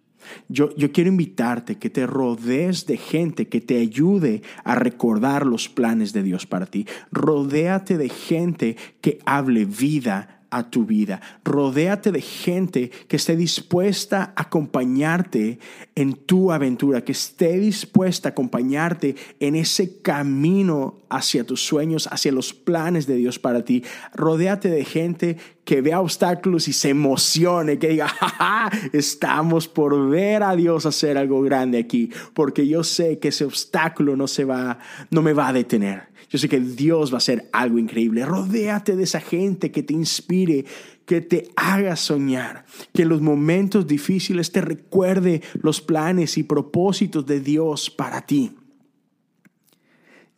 Yo, 0.49 0.69
yo, 0.75 0.91
quiero 0.91 1.09
invitarte 1.09 1.79
que 1.79 1.89
te 1.89 2.05
rodees 2.05 2.85
de 2.85 2.97
gente 2.97 3.49
que 3.49 3.59
te 3.59 3.79
ayude 3.79 4.43
a 4.63 4.75
recordar 4.75 5.47
los 5.47 5.67
planes 5.67 6.13
de 6.13 6.21
Dios 6.21 6.45
para 6.45 6.67
ti. 6.67 6.85
Rodéate 7.11 7.97
de 7.97 8.09
gente 8.09 8.77
que 9.01 9.17
hable 9.25 9.65
vida 9.65 10.32
a 10.53 10.69
tu 10.69 10.85
vida. 10.85 11.21
Rodéate 11.43 12.11
de 12.11 12.21
gente 12.21 12.91
que 13.07 13.15
esté 13.15 13.35
dispuesta 13.35 14.33
a 14.35 14.43
acompañarte 14.43 15.59
en 15.95 16.13
tu 16.13 16.51
aventura, 16.51 17.03
que 17.03 17.11
esté 17.11 17.57
dispuesta 17.59 18.29
a 18.29 18.31
acompañarte 18.31 19.15
en 19.39 19.55
ese 19.55 20.01
camino 20.01 20.99
hacia 21.09 21.43
tus 21.43 21.65
sueños, 21.65 22.07
hacia 22.11 22.31
los 22.31 22.53
planes 22.53 23.07
de 23.07 23.15
Dios 23.15 23.39
para 23.39 23.63
ti. 23.65 23.83
Rodéate 24.13 24.69
de 24.69 24.85
gente 24.85 25.37
que 25.65 25.81
vea 25.81 26.01
obstáculos 26.01 26.67
y 26.67 26.73
se 26.73 26.89
emocione, 26.89 27.79
que 27.79 27.89
diga, 27.89 28.07
ja, 28.07 28.71
estamos 28.91 29.67
por 29.67 30.09
ver 30.09 30.43
a 30.43 30.55
Dios 30.55 30.85
hacer 30.85 31.17
algo 31.17 31.41
grande 31.41 31.79
aquí, 31.79 32.11
porque 32.33 32.67
yo 32.67 32.83
sé 32.83 33.19
que 33.19 33.29
ese 33.29 33.45
obstáculo 33.45 34.15
no 34.15 34.27
se 34.27 34.45
va, 34.45 34.79
no 35.09 35.21
me 35.21 35.33
va 35.33 35.47
a 35.47 35.53
detener. 35.53 36.12
Yo 36.33 36.39
sé 36.39 36.49
que 36.49 36.59
Dios 36.59 37.11
va 37.11 37.17
a 37.17 37.17
hacer 37.17 37.47
algo 37.53 37.77
increíble. 37.77 38.25
Rodéate 38.25 38.95
de 38.95 39.03
esa 39.03 39.21
gente 39.21 39.71
que 39.71 39.83
te 39.83 39.93
inspire, 39.93 40.65
que 41.05 41.21
te 41.21 41.51
haga 41.55 41.95
soñar, 41.95 42.65
que 42.91 43.03
en 43.03 43.09
los 43.09 43.21
momentos 43.21 43.85
difíciles 43.85 44.51
te 44.51 44.61
recuerde 44.61 45.43
los 45.61 45.79
planes 45.79 46.39
y 46.39 46.43
propósitos 46.43 47.27
de 47.27 47.39
Dios 47.39 47.91
para 47.91 48.25
ti. 48.25 48.55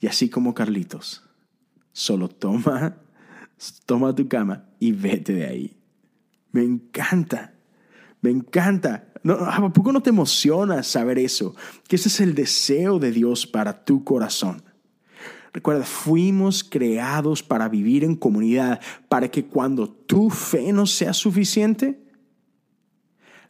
Y 0.01 0.07
así 0.07 0.27
como 0.27 0.53
Carlitos, 0.53 1.23
solo 1.93 2.27
toma, 2.27 2.97
toma 3.85 4.13
tu 4.13 4.27
cama 4.27 4.65
y 4.81 4.91
vete 4.91 5.31
de 5.31 5.45
ahí. 5.45 5.77
Me 6.51 6.63
encanta, 6.63 7.53
me 8.19 8.31
encanta. 8.31 9.13
¿A 9.23 9.71
poco 9.71 9.93
no 9.93 10.03
te 10.03 10.09
emociona 10.09 10.83
saber 10.83 11.19
eso? 11.19 11.55
Que 11.87 11.95
ese 11.95 12.09
es 12.09 12.19
el 12.19 12.35
deseo 12.35 12.99
de 12.99 13.13
Dios 13.13 13.47
para 13.47 13.85
tu 13.85 14.03
corazón. 14.03 14.61
Recuerda, 15.55 15.85
fuimos 15.85 16.65
creados 16.65 17.41
para 17.41 17.69
vivir 17.69 18.03
en 18.03 18.17
comunidad, 18.17 18.81
para 19.07 19.31
que 19.31 19.45
cuando 19.45 19.89
tu 19.89 20.29
fe 20.29 20.73
no 20.73 20.85
sea 20.85 21.13
suficiente, 21.13 21.97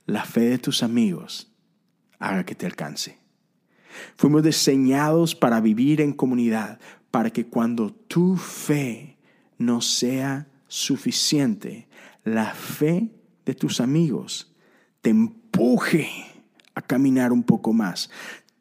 la 0.06 0.24
fe 0.24 0.42
de 0.42 0.60
tus 0.60 0.84
amigos 0.84 1.52
haga 2.20 2.46
que 2.46 2.54
te 2.54 2.68
alcance. 2.68 3.18
Fuimos 4.18 4.44
diseñados 4.44 5.34
para 5.34 5.60
vivir 5.62 6.00
en 6.00 6.14
comunidad, 6.14 6.80
para 7.10 7.32
que 7.32 7.48
cuando 7.48 7.92
tu 7.92 8.38
fe 8.38 9.18
no 9.58 9.82
sea 9.82 10.48
suficiente, 10.68 11.88
la 12.24 12.54
fe 12.54 13.10
de 13.46 13.56
tus 13.56 13.82
amigos 13.82 14.54
te 15.02 15.10
empuje 15.10 16.12
a 16.76 16.84
caminar 16.84 17.34
un 17.34 17.42
poco 17.42 17.74
más, 17.74 18.12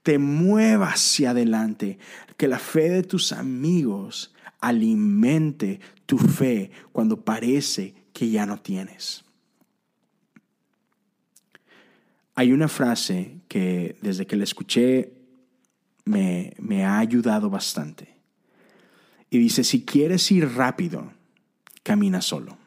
te 0.04 0.18
mueva 0.18 0.90
hacia 0.90 1.30
adelante, 1.30 1.98
que 2.36 2.46
la 2.46 2.58
fe 2.58 2.90
de 2.90 3.02
tus 3.02 3.32
amigos 3.32 4.34
alimente 4.60 5.80
tu 6.06 6.18
fe 6.18 6.70
cuando 6.92 7.24
parece 7.24 7.94
que 8.12 8.30
ya 8.30 8.44
no 8.44 8.60
tienes. 8.60 9.24
Hay 12.34 12.52
una 12.52 12.68
frase 12.68 13.40
que 13.48 13.96
desde 14.02 14.26
que 14.26 14.36
la 14.36 14.44
escuché 14.44 15.14
me, 16.04 16.52
me 16.58 16.84
ha 16.84 16.98
ayudado 16.98 17.48
bastante. 17.48 18.14
Y 19.30 19.38
dice, 19.38 19.64
si 19.64 19.86
quieres 19.86 20.30
ir 20.30 20.50
rápido, 20.50 21.12
camina 21.82 22.20
solo. 22.20 22.58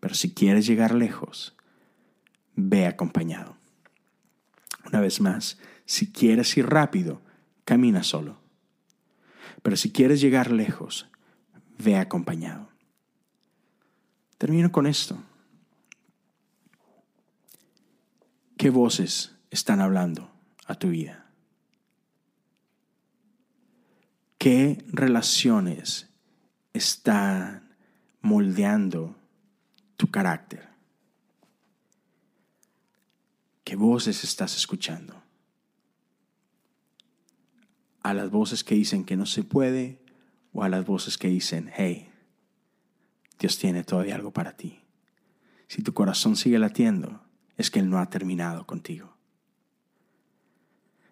Pero 0.00 0.14
si 0.14 0.32
quieres 0.32 0.66
llegar 0.66 0.94
lejos, 0.94 1.54
ve 2.56 2.86
acompañado. 2.86 3.59
Una 4.90 5.00
vez 5.00 5.20
más, 5.20 5.58
si 5.84 6.10
quieres 6.10 6.56
ir 6.56 6.66
rápido, 6.66 7.22
camina 7.64 8.02
solo. 8.02 8.40
Pero 9.62 9.76
si 9.76 9.92
quieres 9.92 10.20
llegar 10.20 10.50
lejos, 10.50 11.08
ve 11.78 11.96
acompañado. 11.96 12.68
Termino 14.36 14.72
con 14.72 14.86
esto. 14.86 15.22
¿Qué 18.56 18.70
voces 18.70 19.36
están 19.50 19.80
hablando 19.80 20.30
a 20.66 20.74
tu 20.74 20.88
vida? 20.88 21.30
¿Qué 24.38 24.84
relaciones 24.88 26.08
están 26.72 27.76
moldeando 28.22 29.16
tu 29.96 30.10
carácter? 30.10 30.69
¿Qué 33.70 33.76
voces 33.76 34.24
estás 34.24 34.56
escuchando? 34.56 35.14
¿A 38.02 38.12
las 38.14 38.28
voces 38.28 38.64
que 38.64 38.74
dicen 38.74 39.04
que 39.04 39.16
no 39.16 39.26
se 39.26 39.44
puede 39.44 40.02
o 40.52 40.64
a 40.64 40.68
las 40.68 40.84
voces 40.84 41.16
que 41.16 41.28
dicen, 41.28 41.70
hey, 41.76 42.10
Dios 43.38 43.58
tiene 43.58 43.84
todavía 43.84 44.16
algo 44.16 44.32
para 44.32 44.56
ti? 44.56 44.80
Si 45.68 45.82
tu 45.82 45.94
corazón 45.94 46.34
sigue 46.34 46.58
latiendo, 46.58 47.22
es 47.56 47.70
que 47.70 47.78
Él 47.78 47.88
no 47.88 48.00
ha 48.00 48.10
terminado 48.10 48.66
contigo. 48.66 49.14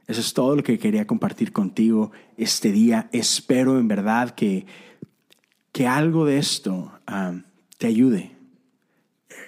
Eso 0.08 0.20
es 0.20 0.34
todo 0.34 0.56
lo 0.56 0.64
que 0.64 0.80
quería 0.80 1.06
compartir 1.06 1.52
contigo 1.52 2.10
este 2.36 2.72
día. 2.72 3.08
Espero 3.12 3.78
en 3.78 3.86
verdad 3.86 4.30
que, 4.34 4.66
que 5.70 5.86
algo 5.86 6.26
de 6.26 6.38
esto 6.38 6.90
um, 7.06 7.44
te 7.78 7.86
ayude. 7.86 8.36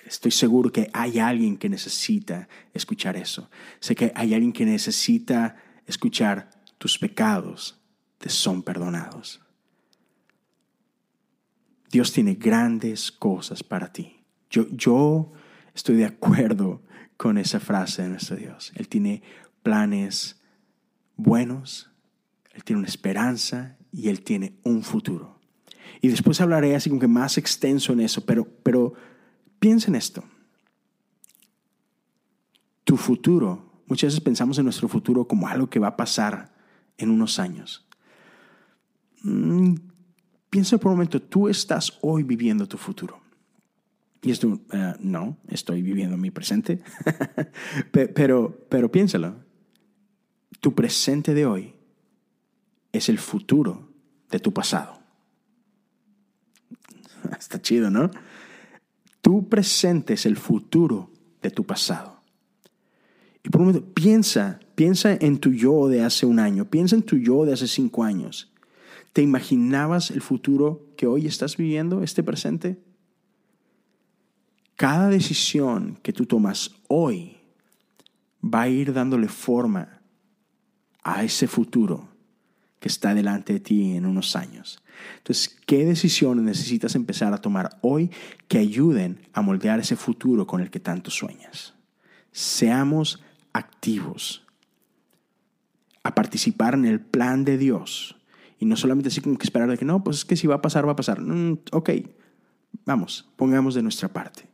Estoy 0.07 0.31
seguro 0.31 0.71
que 0.71 0.91
hay 0.93 1.19
alguien 1.19 1.57
que 1.57 1.69
necesita 1.69 2.49
escuchar 2.75 3.17
eso. 3.17 3.51
Sé 3.81 3.95
que 3.95 4.13
hay 4.15 4.35
alguien 4.35 4.53
que 4.53 4.65
necesita 4.65 5.57
escuchar 5.87 6.51
tus 6.79 6.99
pecados 6.99 7.81
te 8.21 8.29
son 8.29 8.63
perdonados. 8.63 9.41
Dios 11.91 12.13
tiene 12.13 12.35
grandes 12.35 13.11
cosas 13.11 13.65
para 13.65 13.93
ti. 13.93 14.23
Yo, 14.51 14.69
yo 14.71 15.33
estoy 15.75 15.97
de 15.97 16.05
acuerdo 16.05 16.83
con 17.17 17.39
esa 17.39 17.61
frase 17.61 18.03
de 18.03 18.11
nuestro 18.11 18.37
Dios. 18.37 18.73
Él 18.77 18.89
tiene 18.89 19.23
planes 19.63 20.41
buenos, 21.17 21.91
Él 22.53 22.63
tiene 22.63 22.81
una 22.81 22.89
esperanza 22.89 23.77
y 23.91 24.09
Él 24.09 24.23
tiene 24.23 24.59
un 24.65 24.83
futuro. 24.83 25.41
Y 26.03 26.09
después 26.09 26.41
hablaré 26.41 26.77
así 26.77 26.91
como 26.91 27.01
que 27.01 27.09
más 27.09 27.39
extenso 27.39 27.93
en 27.93 28.01
eso, 28.01 28.25
pero, 28.25 28.47
pero 28.63 28.95
piensa 29.61 29.89
en 29.89 29.95
esto. 29.95 30.25
Tu 32.83 32.97
futuro, 32.97 33.83
muchas 33.87 34.09
veces 34.09 34.21
pensamos 34.21 34.59
en 34.59 34.65
nuestro 34.65 34.89
futuro 34.89 35.29
como 35.29 35.47
algo 35.47 35.71
que 35.71 35.79
va 35.79 35.89
a 35.89 35.97
pasar 35.97 36.53
en 36.99 37.11
unos 37.11 37.39
años. 37.39 37.87
Mm, 39.23 39.75
piensa 40.51 40.79
por 40.79 40.91
un 40.91 40.97
momento, 40.97 41.23
tú 41.23 41.49
estás 41.49 41.97
hoy 42.01 42.25
viviendo 42.25 42.67
tu 42.67 42.77
futuro. 42.77 43.21
Y 44.23 44.33
esto, 44.33 44.61
eh, 44.73 44.95
no, 44.99 45.39
estoy 45.47 45.83
viviendo 45.83 46.17
mi 46.17 46.33
presente, 46.33 46.83
pero, 47.93 48.67
pero 48.69 48.91
piénsalo 48.91 49.51
tu 50.61 50.75
presente 50.75 51.35
de 51.35 51.47
hoy 51.47 51.75
es 52.93 53.09
el 53.09 53.19
futuro 53.19 53.93
de 54.31 54.39
tu 54.39 54.53
pasado. 54.53 55.01
Está 57.39 57.61
chido, 57.61 57.91
¿no? 57.91 58.11
Tu 59.21 59.49
presente 59.49 60.15
es 60.15 60.27
el 60.27 60.37
futuro 60.37 61.11
de 61.43 61.51
tu 61.51 61.65
pasado. 61.65 62.23
Y 63.43 63.49
por 63.49 63.63
un 63.63 63.69
momento, 63.69 63.93
piensa, 63.95 64.61
piensa 64.75 65.15
en 65.15 65.39
tu 65.39 65.53
yo 65.53 65.89
de 65.89 66.03
hace 66.03 66.27
un 66.27 66.39
año, 66.39 66.67
piensa 66.67 66.97
en 66.97 67.03
tu 67.03 67.17
yo 67.17 67.45
de 67.45 67.53
hace 67.53 67.67
cinco 67.67 68.05
años. 68.05 68.53
¿Te 69.13 69.23
imaginabas 69.23 70.11
el 70.11 70.21
futuro 70.21 70.87
que 70.97 71.07
hoy 71.07 71.27
estás 71.27 71.57
viviendo, 71.57 72.03
este 72.03 72.23
presente? 72.23 72.79
Cada 74.77 75.09
decisión 75.09 75.99
que 76.03 76.13
tú 76.13 76.27
tomas 76.27 76.73
hoy 76.89 77.39
va 78.43 78.63
a 78.63 78.69
ir 78.69 78.93
dándole 78.93 79.29
forma 79.29 80.01
a 81.03 81.25
ese 81.25 81.47
futuro 81.47 82.10
que 82.81 82.89
está 82.89 83.15
delante 83.15 83.53
de 83.53 83.61
ti 83.61 83.95
en 83.95 84.07
unos 84.07 84.35
años. 84.35 84.83
Entonces, 85.19 85.57
¿qué 85.67 85.85
decisiones 85.85 86.45
necesitas 86.45 86.95
empezar 86.95 87.33
a 87.33 87.39
tomar 87.39 87.79
hoy 87.83 88.11
que 88.49 88.59
ayuden 88.59 89.21
a 89.33 89.43
moldear 89.43 89.79
ese 89.81 89.97
futuro 89.97 90.47
con 90.47 90.61
el 90.61 90.71
que 90.71 90.81
tanto 90.81 91.11
sueñas? 91.11 91.75
Seamos 92.33 93.23
activos 93.53 94.45
a 96.03 96.15
participar 96.15 96.75
en 96.75 96.87
el 96.87 97.01
plan 97.01 97.45
de 97.45 97.59
Dios 97.59 98.17
y 98.59 98.65
no 98.67 98.77
solamente 98.77 99.09
así 99.09 99.21
como 99.21 99.39
que 99.39 99.45
esperar 99.45 99.71
de 99.71 99.79
que 99.79 99.85
no, 99.85 100.03
pues 100.03 100.19
es 100.19 100.25
que 100.25 100.37
si 100.37 100.47
va 100.47 100.57
a 100.57 100.63
pasar, 100.63 100.87
va 100.87 100.93
a 100.93 100.97
pasar. 100.97 101.21
Mm, 101.21 101.59
ok, 101.73 101.91
vamos, 102.85 103.29
pongamos 103.37 103.75
de 103.75 103.83
nuestra 103.83 104.09
parte. 104.09 104.49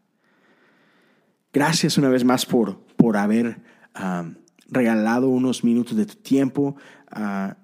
Gracias 1.53 1.97
una 1.97 2.09
vez 2.09 2.25
más 2.25 2.45
por, 2.45 2.79
por 2.97 3.17
haber... 3.17 3.63
Ah, 3.95 4.27
regalado 4.69 5.29
unos 5.29 5.65
minutos 5.65 5.97
de 5.97 6.07
tu 6.07 6.17
tiempo. 6.17 6.77
Ah, 7.11 7.57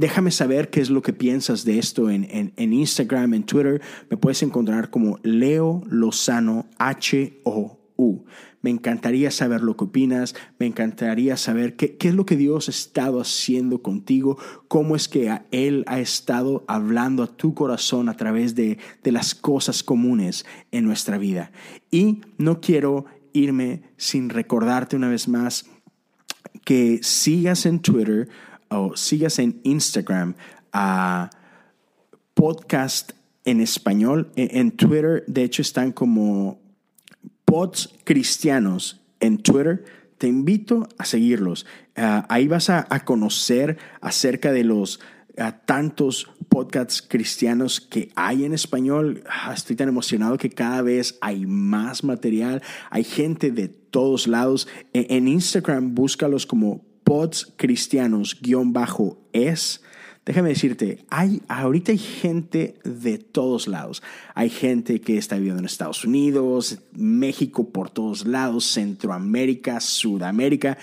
déjame 0.00 0.30
saber 0.30 0.70
qué 0.70 0.80
es 0.80 0.88
lo 0.88 1.02
que 1.02 1.12
piensas 1.12 1.66
de 1.66 1.78
esto 1.78 2.08
en, 2.08 2.26
en, 2.56 2.72
Instagram, 2.72 3.34
en 3.34 3.42
Twitter. 3.44 3.82
Me 4.08 4.16
puedes 4.16 4.42
encontrar 4.42 4.88
como 4.88 5.18
Leo 5.22 5.82
Lozano 5.90 6.66
H-O-U. 6.78 8.24
Me 8.62 8.70
encantaría 8.70 9.30
saber 9.30 9.60
lo 9.60 9.76
que 9.76 9.84
opinas, 9.84 10.34
me 10.58 10.64
encantaría 10.64 11.36
saber 11.36 11.76
qué, 11.76 11.96
qué, 11.98 12.08
es 12.08 12.14
lo 12.14 12.24
que 12.24 12.36
Dios 12.36 12.68
ha 12.68 12.70
estado 12.70 13.20
haciendo 13.20 13.82
contigo, 13.82 14.38
cómo 14.68 14.96
es 14.96 15.06
que 15.06 15.38
Él 15.50 15.84
ha 15.86 16.00
estado 16.00 16.64
hablando 16.66 17.22
a 17.22 17.36
tu 17.36 17.52
corazón 17.52 18.08
a 18.08 18.16
través 18.16 18.54
de, 18.54 18.78
de 19.02 19.12
las 19.12 19.34
cosas 19.34 19.82
comunes 19.82 20.46
en 20.72 20.86
nuestra 20.86 21.18
vida. 21.18 21.52
Y 21.90 22.22
no 22.38 22.62
quiero 22.62 23.04
irme 23.34 23.82
sin 23.98 24.30
recordarte 24.30 24.96
una 24.96 25.10
vez 25.10 25.28
más 25.28 25.66
que 26.64 27.00
sigas 27.02 27.66
en 27.66 27.80
Twitter 27.80 28.28
o 28.70 28.96
sigas 28.96 29.38
en 29.38 29.60
Instagram 29.64 30.34
a 30.72 31.30
podcast 32.34 33.12
en 33.44 33.60
español. 33.60 34.30
E, 34.36 34.60
en 34.60 34.70
Twitter, 34.70 35.24
de 35.26 35.42
hecho, 35.42 35.62
están 35.62 35.92
como 35.92 36.60
pods 37.44 37.90
cristianos 38.04 39.00
en 39.18 39.38
Twitter. 39.38 39.84
Te 40.18 40.28
invito 40.28 40.88
a 40.98 41.04
seguirlos. 41.04 41.66
Ah, 41.96 42.26
ahí 42.28 42.46
vas 42.46 42.70
a, 42.70 42.86
conocer 43.04 43.78
acerca 44.00 44.52
de 44.52 44.64
los 44.64 45.00
ah, 45.36 45.60
tantos 45.64 46.30
podcasts 46.48 47.02
cristianos 47.02 47.80
que 47.80 48.10
hay 48.14 48.44
en 48.44 48.54
español. 48.54 49.24
Ah, 49.28 49.52
estoy 49.52 49.74
tan 49.74 49.88
emocionado 49.88 50.38
que 50.38 50.50
cada 50.50 50.82
vez 50.82 51.18
hay 51.20 51.44
más 51.44 52.04
material. 52.04 52.62
Hay 52.90 53.02
gente 53.02 53.50
de 53.50 53.66
todos 53.66 54.28
lados. 54.28 54.68
E, 54.92 55.06
en 55.10 55.26
Instagram, 55.26 55.94
búscalos 55.96 56.46
como 56.46 56.89
pods 57.04 57.52
cristianos-es. 57.56 59.80
Déjame 60.26 60.50
decirte, 60.50 61.06
hay, 61.08 61.40
ahorita 61.48 61.92
hay 61.92 61.98
gente 61.98 62.74
de 62.84 63.16
todos 63.18 63.66
lados. 63.66 64.02
Hay 64.34 64.50
gente 64.50 65.00
que 65.00 65.16
está 65.16 65.36
viviendo 65.36 65.60
en 65.60 65.64
Estados 65.64 66.04
Unidos, 66.04 66.82
México 66.92 67.70
por 67.70 67.90
todos 67.90 68.26
lados, 68.26 68.66
Centroamérica, 68.66 69.80
Sudamérica. 69.80 70.76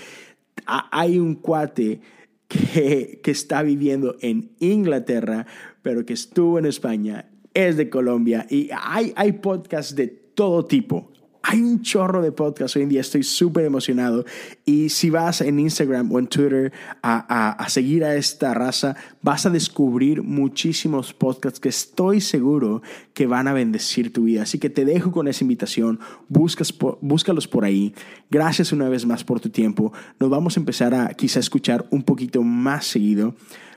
Hay 0.65 1.19
un 1.19 1.35
cuate 1.35 2.01
que, 2.47 3.19
que 3.23 3.31
está 3.31 3.61
viviendo 3.61 4.15
en 4.21 4.51
Inglaterra, 4.59 5.45
pero 5.81 6.05
que 6.05 6.13
estuvo 6.13 6.59
en 6.59 6.65
España, 6.65 7.29
es 7.53 7.77
de 7.77 7.89
Colombia 7.89 8.45
y 8.49 8.69
hay, 8.71 9.13
hay 9.15 9.33
podcasts 9.33 9.95
de 9.95 10.07
todo 10.07 10.65
tipo 10.65 11.11
Hay 11.49 11.61
un 11.61 11.81
chorro 11.81 12.21
de 12.21 12.33
podcasts 12.33 12.75
hoy 12.75 12.81
en 12.81 12.89
día, 12.89 12.99
estoy 12.99 13.23
súper 13.23 13.63
emocionado. 13.63 14.25
Y 14.65 14.89
si 14.89 15.09
vas 15.09 15.39
en 15.39 15.61
Instagram 15.61 16.11
o 16.11 16.19
en 16.19 16.27
Twitter 16.27 16.73
a, 17.01 17.51
a, 17.51 17.69
seguir 17.69 18.03
a 18.03 18.15
esta 18.15 18.53
raza, 18.53 18.97
vas 19.21 19.45
a 19.45 19.49
descubrir 19.49 20.23
muchísimos 20.23 21.13
podcasts 21.13 21.61
que 21.61 21.69
estoy 21.69 22.19
seguro 22.19 22.81
que 23.13 23.27
van 23.27 23.47
a 23.47 23.53
bendecir 23.53 24.11
tu 24.11 24.23
vida. 24.23 24.41
Así 24.41 24.59
que 24.59 24.69
te 24.69 24.83
dejo 24.83 25.13
con 25.13 25.29
esa 25.29 25.45
invitación, 25.45 26.01
buscas 26.27 26.77
búscalos 26.99 27.47
por 27.47 27.63
ahí. 27.63 27.95
Gracias 28.29 28.73
una 28.73 28.89
vez 28.89 29.05
más 29.05 29.23
por 29.23 29.39
tu 29.39 29.49
tiempo. 29.49 29.93
Nos 30.19 30.29
vamos 30.29 30.57
a 30.57 30.59
empezar 30.59 30.93
a 30.93 31.13
quizá 31.13 31.39
escuchar 31.39 31.87
un 31.91 32.03
poquito 32.03 32.43
más 32.43 32.87
seguido. 32.87 33.35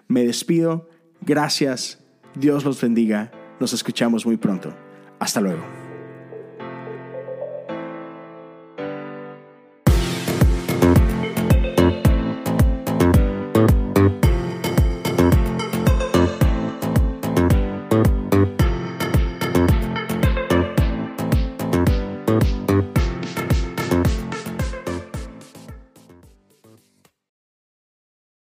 Me 0.09 0.25
despido. 0.25 0.89
Gracias. 1.21 2.01
Dios 2.35 2.65
los 2.65 2.81
bendiga. 2.81 3.31
Nos 3.61 3.73
escuchamos 3.73 4.27
muy 4.27 4.39
pronto. 4.39 4.75
Hasta 5.21 5.41
luego. 5.41 5.80